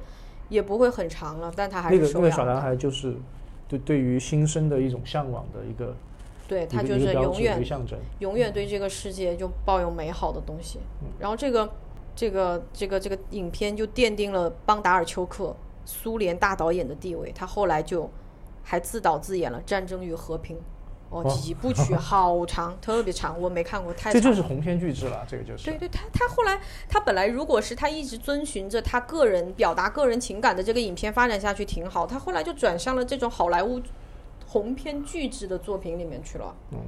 [0.50, 3.16] 也不会很长了，但他还那个是受养了那个小男孩就是
[3.70, 5.96] 对对于新生的一种向往的一个
[6.46, 7.58] 对他就是永远。
[8.20, 10.80] 永远对这个世界就抱有美好的东西。
[11.02, 11.70] 嗯然后这个
[12.14, 15.56] 这个这个这个影片就奠定了邦达尔丘克
[15.86, 17.32] 苏联大导演的地位。
[17.34, 18.10] 他后来就
[18.66, 20.58] 还自导自演了《战争与和平》，
[21.10, 24.36] 哦，几部曲 好长，特别长，我没看过，太这长这。
[24.36, 25.66] 就是鸿篇巨制了，这个就是。
[25.66, 26.60] 对对，他他后来
[26.90, 33.80] 他本来如果是他一直遵循着他个人表达个人情感的这个影片发展下去挺好，他后来就转向了这种好莱坞
[34.48, 36.56] 鸿篇巨制的作品里面去了。
[36.72, 36.80] 嗯，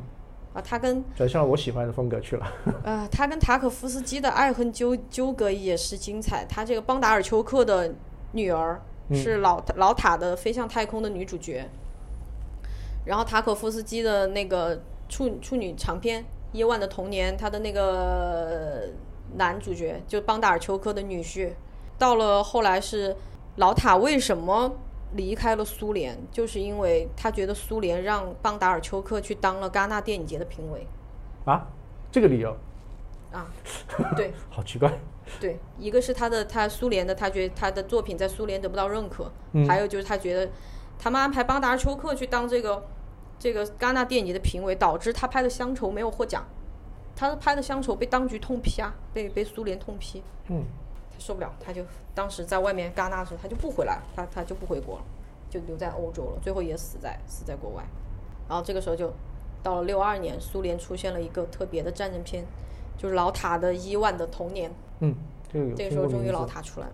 [0.54, 2.52] 啊，他跟转向了我喜欢的风格去了。
[2.84, 6.44] 呃，他跟塔可夫斯基的爱恨纠纠葛也是精彩。
[6.46, 7.94] 他这个邦达尔丘克的
[8.32, 8.82] 女儿
[9.14, 11.66] 是老、老塔的《飞向太空》的女主角，
[13.06, 18.90] 然后塔可夫斯基的那个处处女长片《耶万的童年》，他的那个
[19.38, 21.52] 男主角就邦达尔丘克的女婿。
[21.98, 23.16] 到了后来是
[23.56, 24.72] 老塔为什么
[25.14, 30.86] 离开了苏联，就是因为他觉得苏联让邦达尔丘克去当了戛纳电影节的评委。
[31.46, 31.66] 啊，
[32.12, 32.56] 这个理由
[33.32, 33.48] 啊，
[34.16, 34.34] 对。
[34.50, 34.92] 好奇怪。
[35.42, 40.50] 对，一个是他的他苏联的，他觉得他的作品在苏联得不到认可，嗯还有就是他觉得
[40.98, 42.88] 他们安排邦达尔丘克去当这个
[43.38, 46.48] 这个戛纳电影节的评委，导致他拍的《乡愁》没有获奖，
[47.14, 50.64] 他拍的《乡愁》被当局痛批啊，被被苏联痛批，嗯，
[51.12, 51.84] 他受不了，他就
[52.16, 55.04] 当时在外面戛纳的时候他就不回来，他他就不回国了，
[55.50, 57.84] 就留在欧洲了，最后也死在死在国外，
[58.48, 59.12] 然后这个时候就
[59.62, 62.46] 到了六二年，苏联出现了一个特别的战争片，
[62.98, 64.72] 就是老塔的伊万的童年。
[65.00, 65.16] 嗯，
[65.76, 66.94] 这个时候终于老塔出来了，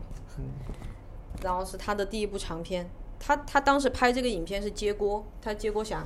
[1.42, 2.90] 然后是他的第一部长片。
[3.20, 6.06] 他他当时拍这个影片是接锅，他接锅侠，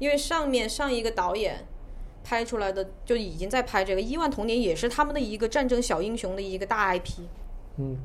[0.00, 1.64] 因为上面上一个导演
[2.24, 7.20] 拍出来的就已经在拍这个《伊万童年》，也是他们的一个战争小英雄的一个大 IP，
[7.76, 7.96] 嗯，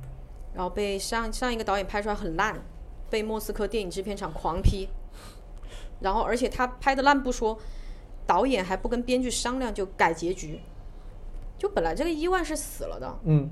[0.54, 2.64] 然后被上上一个导演拍出来很烂，
[3.10, 4.88] 被莫斯科电影制片厂狂批，
[6.00, 7.58] 然后而且他拍的烂不说，
[8.28, 10.60] 导演还不跟编剧商量就改结局，
[11.62, 13.48] 就本来这个伊万是死了的，嗯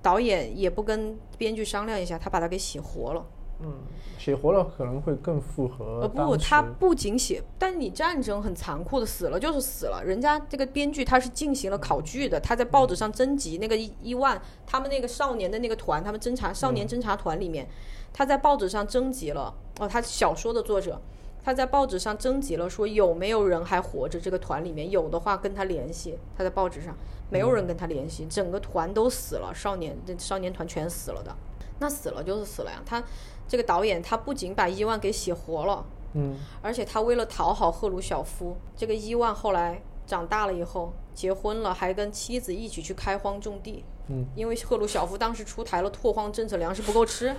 [0.00, 3.26] 导演也不跟编剧商量一下，他把他给写活了。
[3.58, 3.74] 嗯，
[4.16, 10.00] 写活了可能会更符合呃不，他不仅写，但你战争很残酷的，死了就是死了。
[10.04, 17.68] 人家这个编剧他是进行了考据的，他在报纸上征集那个伊伊万他们那个少年的那个团，他们侦查少年侦查团里面，
[18.12, 21.02] 他在报纸上征集了哦，他小说的作者。
[21.42, 24.20] 他在报纸上征集了，说有没有人还活着？
[24.20, 26.18] 这个团里面有的话跟他联系。
[26.36, 26.94] 他在报纸上
[27.30, 31.34] 没有人跟他联系，整个团都死了，少年这少年团全死了的。
[31.78, 32.82] 那死了就是死了呀。
[32.84, 33.02] 他
[33.48, 43.82] 这个导演他不仅把伊万给写活了，嗯而且他为了讨好赫鲁晓夫，这个伊万后来长大了以后结婚了，还跟妻子一起去开荒种地。
[44.08, 47.34] 嗯，因为赫鲁晓夫当时出台了拓荒政策，粮食不够吃，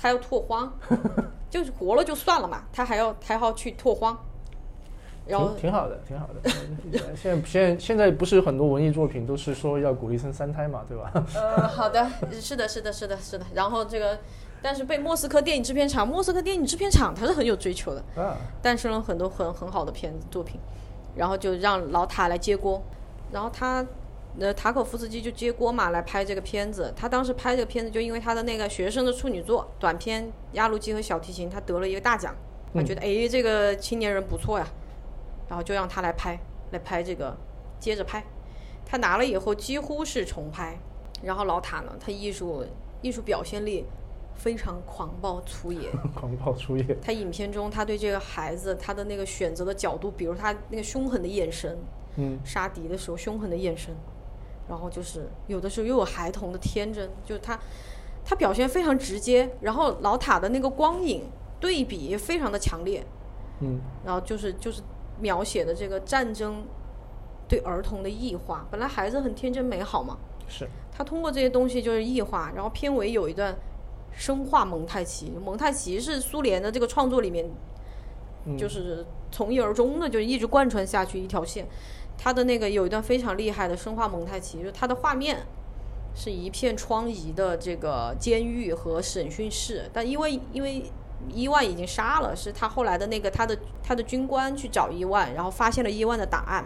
[0.00, 0.72] 他要拓荒，
[1.50, 4.16] 就是活了就算了嘛，他还要他还要去拓荒，
[5.26, 6.50] 然后挺挺好的，挺好的。
[7.16, 11.10] 现在现在现在不是很多文艺作品都是说要鼓励生三胎嘛，对吧？
[11.34, 12.08] 呃，好的，
[12.40, 13.44] 是的，是的，是的，是的。
[13.54, 14.18] 然后这个，
[14.60, 20.60] 但是被莫斯科电影制片厂，莫斯科电影制片厂它是很有追求的，啊，诞生了很多很很好的片子作品，
[21.14, 22.82] 然后就让老塔来接锅，
[23.32, 23.84] 然后他，
[24.40, 26.92] 呃，塔可夫斯基就接锅嘛，来拍这个片子。
[26.96, 30.24] 他当时拍这个片子，就因为他的那个学生的处女作短片
[30.54, 32.34] 《压路机和小提琴》，他得了一个大奖，
[32.74, 34.66] 他觉得哎这个青年人不错呀，
[35.48, 36.38] 然后就让他来拍，
[36.72, 37.36] 来拍这个，
[37.78, 38.24] 接着拍。
[38.84, 40.76] 他拿了以后几乎是重拍，
[41.22, 42.64] 然后老塔呢，他艺术
[43.02, 43.84] 艺术表现力
[44.34, 51.78] 非常狂暴粗野， 狂暴粗野，他影片中，他对这个孩子他的那个选择的角度，比如他那个凶狠的眼神，
[52.16, 52.38] 嗯。
[52.44, 53.94] 杀敌的时候凶狠的眼神，
[54.68, 57.58] 然后就是有的时候又有孩童的天真，就是他
[58.24, 61.24] 他表现非常直接，然后老塔的那个光影
[61.60, 63.04] 对比也非常的强烈，
[63.60, 64.82] 嗯然后就是就是
[65.20, 66.64] 描写的这个战争
[67.46, 70.16] 对儿童的异化，本来孩子很天真美好嘛，
[70.48, 73.54] 是，他通过这些东西就是异化，然后片尾有一段
[74.12, 77.46] 生化蒙太奇，蒙太奇是苏联的这个创作里面，
[78.46, 81.66] 嗯就是从一而终的，就一直贯穿下去一条线。
[82.16, 85.46] 他的那个有一段非常厉害的生化蒙太奇，就是他的画面
[86.14, 90.84] 是一片疮痍的这个监狱和审讯室，但因为因为
[91.28, 96.64] 伊万已经杀了，是他后来的那个他的他的军官去找伊万，然后发现了伊万的档案，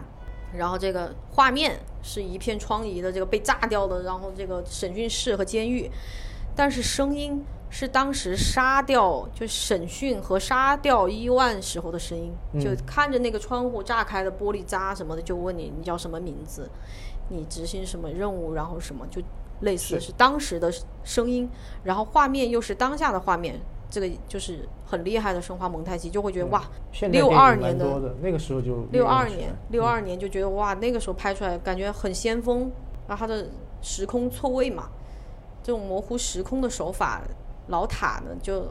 [0.53, 5.89] 然后这个画面是一片疮痍的这个被炸掉的，然后这个审讯室和监狱，
[6.59, 16.69] 但是声音是当时杀掉就审讯和杀掉伊万时候的声音，就看着那个窗户炸开的玻璃渣什么的，就问你你叫什么名字。
[17.29, 19.21] 你执行什么任务，然后什么就
[19.61, 20.07] 类似是。
[20.07, 20.69] 是当时的
[21.01, 21.49] 声音，
[21.81, 23.57] 然后画面又是当下的画面，
[23.89, 26.61] 这个就是很厉害的生化蒙太奇，就会觉得哇，
[27.09, 32.69] 六二年的，那个时候就六二年，六二年就觉得哇，那个时候拍出来感觉很先锋，
[33.07, 33.47] 然后它的
[33.81, 34.89] 时空错位嘛，
[35.61, 37.21] 这种模糊时空的手法，
[37.67, 38.67] 老塔呢就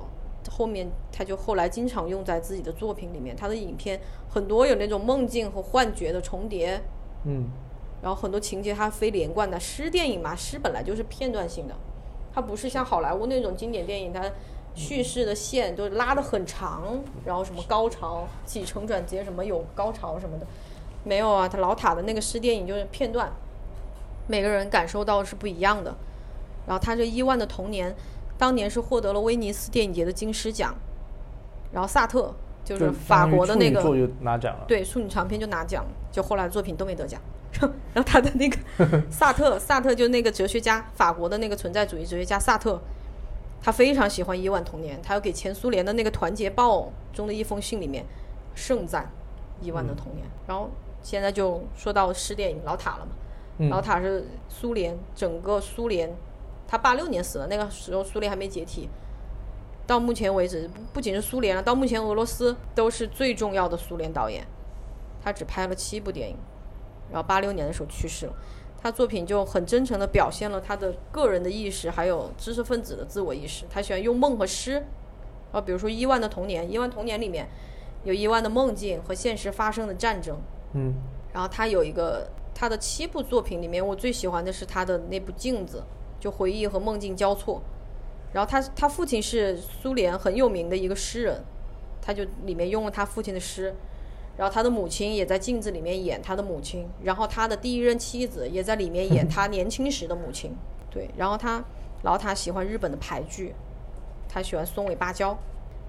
[0.51, 6.80] 后面他就后来经常用在自己的作品里面，他的影片很多有那种梦境和幻觉的重叠，
[7.24, 7.47] 嗯，
[8.03, 9.61] 然后很多情节它非连贯的。
[9.61, 11.74] 诗电影嘛，诗本来就是片段性的，
[12.32, 14.24] 它不是像好莱坞那种经典电影，它
[14.74, 20.47] 叙事的线都拉得很长，然后什么高潮、起承转接，什么有高潮什么的，
[21.05, 21.49] 没有啊。
[21.49, 23.30] 他老塔的那个诗电影就是片段，
[24.26, 25.95] 每个人感受到是不一样的。
[26.69, 27.97] 然后他这伊万的童年，
[28.37, 30.75] 当年是获得了威尼斯电影节的金狮奖，
[31.73, 33.81] 然后萨特就是法国的那个
[34.21, 37.19] 拿奖了，对，处女长篇就拿奖，就后来的作品都没得奖。
[37.59, 38.57] 然后他的那个
[39.11, 42.79] 萨特，萨特就是那个哲学家，法国的那个存在主义哲学家萨特，
[43.62, 46.81] 他非常喜欢伊万童年，他要给前苏联的那个《团结报》
[47.16, 48.05] 中的一封信里面
[48.55, 49.11] 盛赞
[49.62, 50.27] 伊万的童年。
[50.47, 50.71] 然后
[51.03, 53.12] 现在就说到诗电影老塔了嘛，
[53.59, 56.14] 嗯老塔是苏联整个苏联，
[56.69, 58.89] 他八六年死了，那个时候苏联还没解体。
[59.87, 64.47] 到目前为止，不不仅是苏联了，到目前俄罗斯都是最重要的苏联导演。
[65.25, 66.37] 他只拍了七部电影，
[67.11, 68.33] 然后八六年的时候去世了。
[68.81, 73.64] 他作品就很真诚地表现了他的个人的意识，还有知识分子的自我意识。
[73.69, 74.87] 他喜欢用梦和诗，
[75.51, 77.49] 啊，比如说伊万的童年，伊万童年里面
[78.05, 80.39] 有伊万的梦境和现实发生的战争。
[80.75, 80.95] 嗯，
[81.33, 85.79] 然后他有一个他的七部作品里面，我最喜欢的是他的那部《镜子》，
[86.21, 87.61] 就回忆和梦境交错。
[88.33, 91.43] 然后他他父亲是苏联很有名的一个诗人，
[92.03, 93.75] 他就里面用了他父亲的诗。
[94.37, 100.55] 然后他的母亲也在镜子里面演他的母亲，然后他的第一任妻子也在里面演他年轻时的母亲。
[100.91, 101.64] 对，然后他
[102.03, 103.53] 老塔喜欢日本的俳句，
[104.29, 105.37] 他喜欢松尾芭蕉，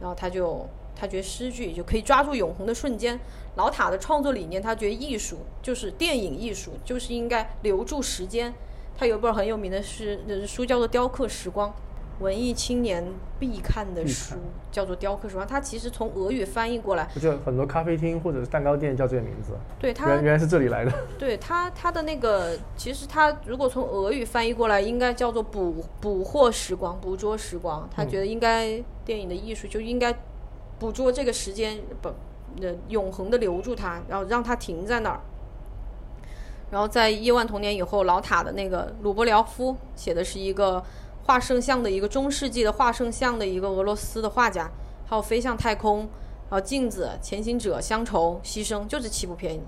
[0.02, 0.66] 然后他就
[0.96, 3.20] 他觉得诗句就可以抓住永恒的瞬间。
[3.56, 8.52] 老塔的创作理念，他觉得艺术就是电影艺术，就是应该留住时间。
[9.00, 11.70] 他有一本很有名的诗呃书叫做《雕刻时光》，
[12.20, 13.02] 文艺青年
[13.40, 14.36] 必看的书
[14.74, 15.48] 叫做《雕刻时光》。
[15.50, 27.88] 它其实从俄语翻译过来，我记得很多咖啡厅或者是蛋糕店叫这个名字，对它原原来是这里来的， 对它，它的那个，其实它如果从俄语翻译过来，应该叫做捕捕获时光，捕捉时光。
[27.96, 30.14] 他觉得应该电影的艺术就应该
[30.78, 32.10] 捕捉这个时间，不，
[32.62, 35.22] 呃，永恒的留住它，然后让它停在那儿。
[36.72, 40.84] 然后在亿万童年以后，老塔的那个鲁伯廖夫写的是一个
[41.24, 44.70] 画圣像的一个中世纪的画圣像的一个俄罗斯的画家，
[45.06, 46.00] 还有飞向太空，
[46.50, 49.60] 然后镜子、前行者、乡愁、牺牲，就这七部片，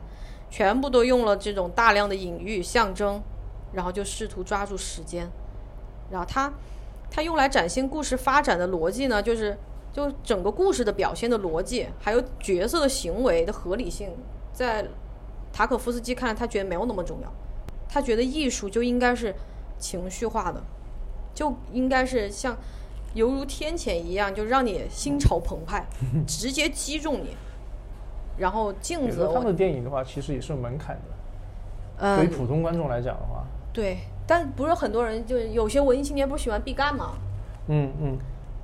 [0.50, 3.22] 全部都用了这种大量的隐喻象征，
[3.74, 5.30] 然后就试图抓住时间，
[6.12, 6.54] 然后他
[7.10, 9.58] 他用来展现故事发展的逻辑呢，就是
[9.92, 14.10] 就整个故事的表现的逻辑，还有角色的行为的合理性，
[14.54, 14.86] 在
[15.54, 17.32] 塔可夫斯基看来，他觉得没有那么重要，
[17.90, 19.36] 他觉得艺术就应该是
[19.78, 20.62] 情绪化的，
[21.34, 22.58] 就应该是像
[23.14, 25.86] 犹如天谴一样，就让你心潮澎湃，
[26.26, 27.36] 直接击中你。
[28.38, 37.12] 然后镜子他们的电影的话，其实也是有门槛的，对于嗯，普通观众来讲的话，对，但不是很多人，就有些文艺青年不是喜欢毕赣吗？
[37.68, 38.18] 嗯嗯，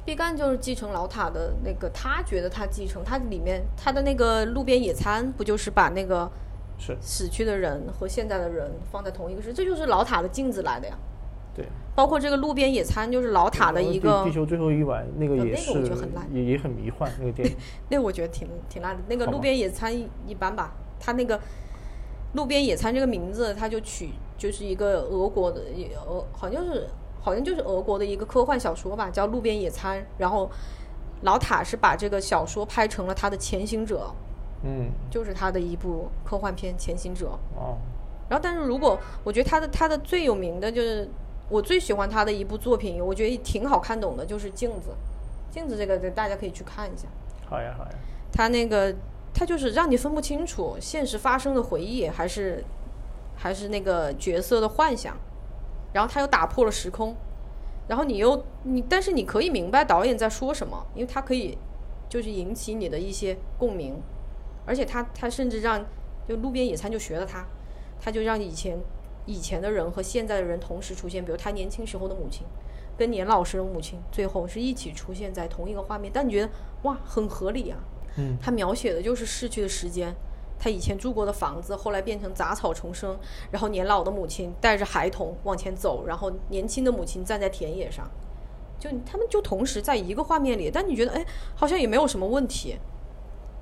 [0.06, 6.32] 毕赣就是继承老塔的那个，他觉得他继承，他里面他的那个路边野餐，不就是把那个
[6.78, 10.98] 是死去的人和现在的人放在同一个世，这就是老塔的镜子来的呀。
[11.56, 11.66] 对。
[11.96, 17.56] 包括这个路边野餐，就是老塔的一个地地球最后一晚，那个呃那个也是我觉得很烂也也很迷幻那个电影，
[17.90, 19.02] 那我觉得挺挺烂的。
[19.08, 21.40] 那个路边野餐一一般吧，他那个
[22.34, 26.88] 路边野餐这个名字，他就取就是一个俄国的也俄，好像是
[27.20, 30.00] 好像就是俄国的一个科幻小说吧，叫《路边野餐》。
[30.20, 30.48] 然后
[31.24, 34.14] 老塔是把这个小说拍成了他的《前行者
[34.64, 37.26] 嗯，》，就是他的一部科幻片《前行者》。
[37.60, 37.78] 哦，
[38.30, 41.08] 然后，但是如果我觉得他的他的最有名的就是
[41.49, 44.89] 我最喜欢他的一部作品，我觉得挺好看懂的，就是《镜子》。
[45.53, 47.08] 镜子这个大家可以去看一下。
[47.45, 47.91] 好呀好呀，
[48.32, 48.93] 他那个
[49.34, 52.64] 他就是让你分不清楚现实发生的回忆还是
[53.36, 55.16] 还是那个角色的幻想，
[55.93, 57.16] 然后他又打破了时空，
[57.88, 61.58] 然后你又你，但是你可以明白导演在说什么，因为他可以
[62.10, 63.95] 就是引起你的一些共鸣，
[64.68, 65.84] 而且他他甚至让
[66.28, 67.43] 就路边野餐就学了他，
[67.99, 68.78] 他就让以前
[69.26, 72.45] 以前的人和现在的人同时出现，比如他年轻时候的母亲。
[72.97, 76.49] 跟年老时的母亲最后是一起出现在同一个画面，但你觉得
[76.82, 77.78] 哇很合理啊，
[78.15, 80.15] 嗯，他描写的就是逝去的时间，
[80.57, 83.15] 他以前住过的房子，后来变成杂草丛生，
[83.51, 88.09] 然后年老的母亲带着孩童往前走，然后年轻的母亲站在田野上，
[88.80, 92.78] 就他们就同时在一个画面里，但你觉得哎，好像也没有什么问题。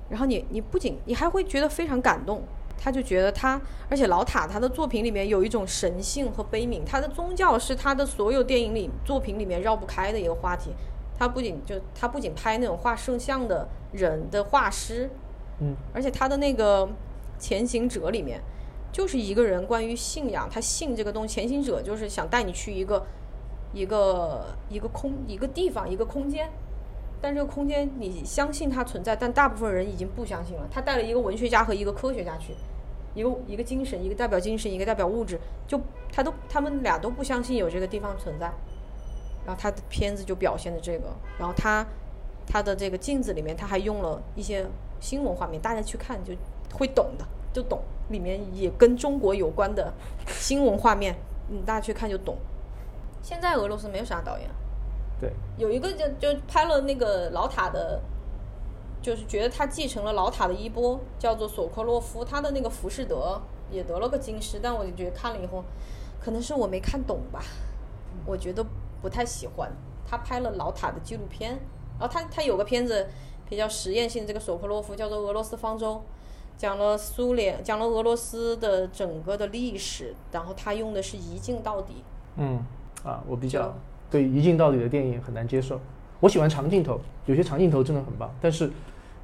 [0.08, 2.42] 然后你你不仅你还会觉得非常感动，
[2.78, 10.70] 他就觉得他，而且老塔他的作品里面有一种神性和悲悯，他的宗教是他的所有电影里作品里面绕不开的一个话题。
[11.18, 15.08] 他不仅就他不仅拍那种画圣像的人的画师，
[15.60, 16.86] 嗯，而且他的那个
[17.38, 18.38] 前行者里面，
[18.92, 21.34] 就是一个人关于信仰，他信这个东西。
[21.34, 23.06] 前行者就是想带你去一个
[23.72, 26.50] 一个一个空一个地方一个空间，
[27.20, 30.68] 但这个空间你相信它存在，但大部分人已经不相信了。
[30.70, 32.54] 他带了一个文学家和一个科学家去，
[33.14, 33.30] 一个。
[33.46, 34.14] 一个精神，一个。
[34.14, 34.84] 代表精神，一个。
[34.84, 35.80] 代表物质，就
[36.12, 37.86] 他都他们俩都不相信有这个。
[37.86, 38.52] 地方存在。
[39.46, 41.04] 然后他的片子就表现的这个，
[41.38, 41.86] 然后他
[42.46, 42.98] 他的这个。
[42.98, 44.66] 镜子里面他还用了一些
[44.98, 46.34] 新闻画面，大家去看就
[46.76, 49.92] 会懂的，就懂里面也跟中国有关的
[50.26, 51.14] 新闻画面，
[51.48, 52.36] 嗯，大家去看就懂。
[53.22, 54.48] 现在俄罗斯没有啥导演，
[55.20, 58.00] 对，有一个就就拍了那个老塔的，
[59.00, 63.40] 就是觉得他继承了老塔的衣钵，叫做索科洛夫，他的那个《浮士德》
[63.74, 65.64] 也得了个金狮，但我就觉得看了以后，
[66.20, 67.42] 可能是我没看懂吧，
[68.24, 68.64] 我觉得。
[69.02, 69.70] 不太喜欢
[70.08, 71.50] 他拍了老塔的纪录片，
[72.00, 73.06] 然后他他有个片子
[73.48, 75.94] 比较实验性，这个索科洛夫叫做《俄罗斯方舟》，
[76.56, 82.02] 讲了苏联，讲了俄罗斯的整个的历史，然后他用的是一镜到底。
[82.36, 82.64] 嗯，
[83.04, 83.72] 啊，我比较
[84.10, 85.80] 对一镜到底的电影很难接受，
[86.20, 88.70] 我喜欢长镜头，有些长镜头真的很棒，但是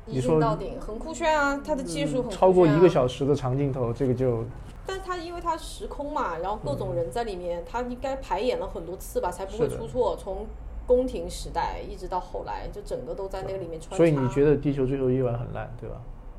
[0.06, 4.44] 一镜到底很酷炫啊，它的技术很超过一个小时的长镜头，这个就。
[4.84, 10.16] 但它因为它时空嘛，然后各种人在里面，它应该排演了很多次吧，才不会出错。
[10.16, 10.44] 从
[10.88, 13.96] 宫廷时代一直到后来，就整个都在那个里面穿插。
[13.96, 15.96] 所以你觉得《地球最后一晚》很烂，对吧？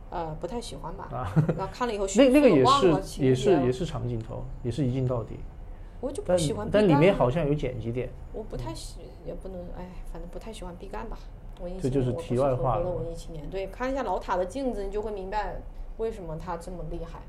[0.10, 1.08] 呃，不太喜欢吧。
[1.14, 1.34] 啊。
[1.58, 5.40] 然后看了以后， 那那个也是也是也是长镜头，也是一镜到底。
[6.04, 6.68] 我就不喜欢。
[6.70, 8.10] 但里面好像有剪辑点。
[8.34, 11.18] 我不太喜，也不能，哎，反正不太喜欢毕赣吧。
[11.62, 12.90] 文艺这就是题外话了。
[12.90, 15.56] 文艺青年，对，看一下老塔的镜子，你就会明白
[15.98, 17.22] 为什么他这么厉害。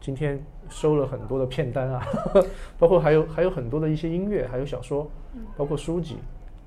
[0.00, 2.06] 今天收了很多的片单啊，
[2.78, 5.10] 包括还有还有很多的一些音乐，还有小说，
[5.56, 6.18] 包括书籍，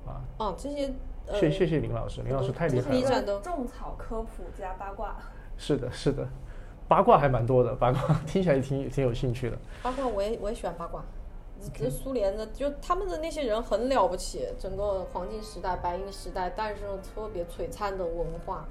[0.06, 0.20] 啊。
[0.38, 0.92] 哦，这些。
[1.32, 3.40] 谢谢谢林老师，林老师太厉害了。
[3.40, 5.16] 种草科普加八卦。
[5.56, 6.28] 是的，是的，
[6.86, 9.56] 八卦还蛮多的，八卦听起来挺挺有兴趣的。
[9.82, 11.02] 八卦我也我也喜欢八卦，
[11.72, 18.64] 这苏联的就他们的那些人很了不起，整个黄金时代、白银时代诞生了特别璀璨的文化。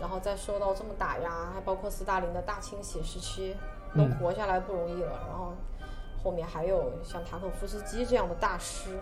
[0.00, 3.54] 然后再受到这么打压，还包括斯大林的大清洗时期，
[3.92, 5.12] 能活下来不容易了。
[5.28, 5.52] 然后
[6.22, 8.98] 后面还有像塔可夫斯基这样的大师。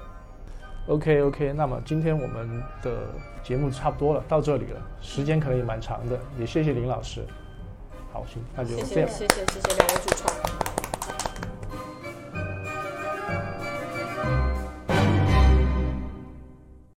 [0.86, 3.06] OK OK，那么今天我们的
[3.42, 7.24] 节目差不多了，到这里了，时间可能也蛮长的，也谢谢林老师。
[8.12, 9.08] 好，行，那就这样。
[9.08, 10.71] 谢谢谢谢谢谢两位主创。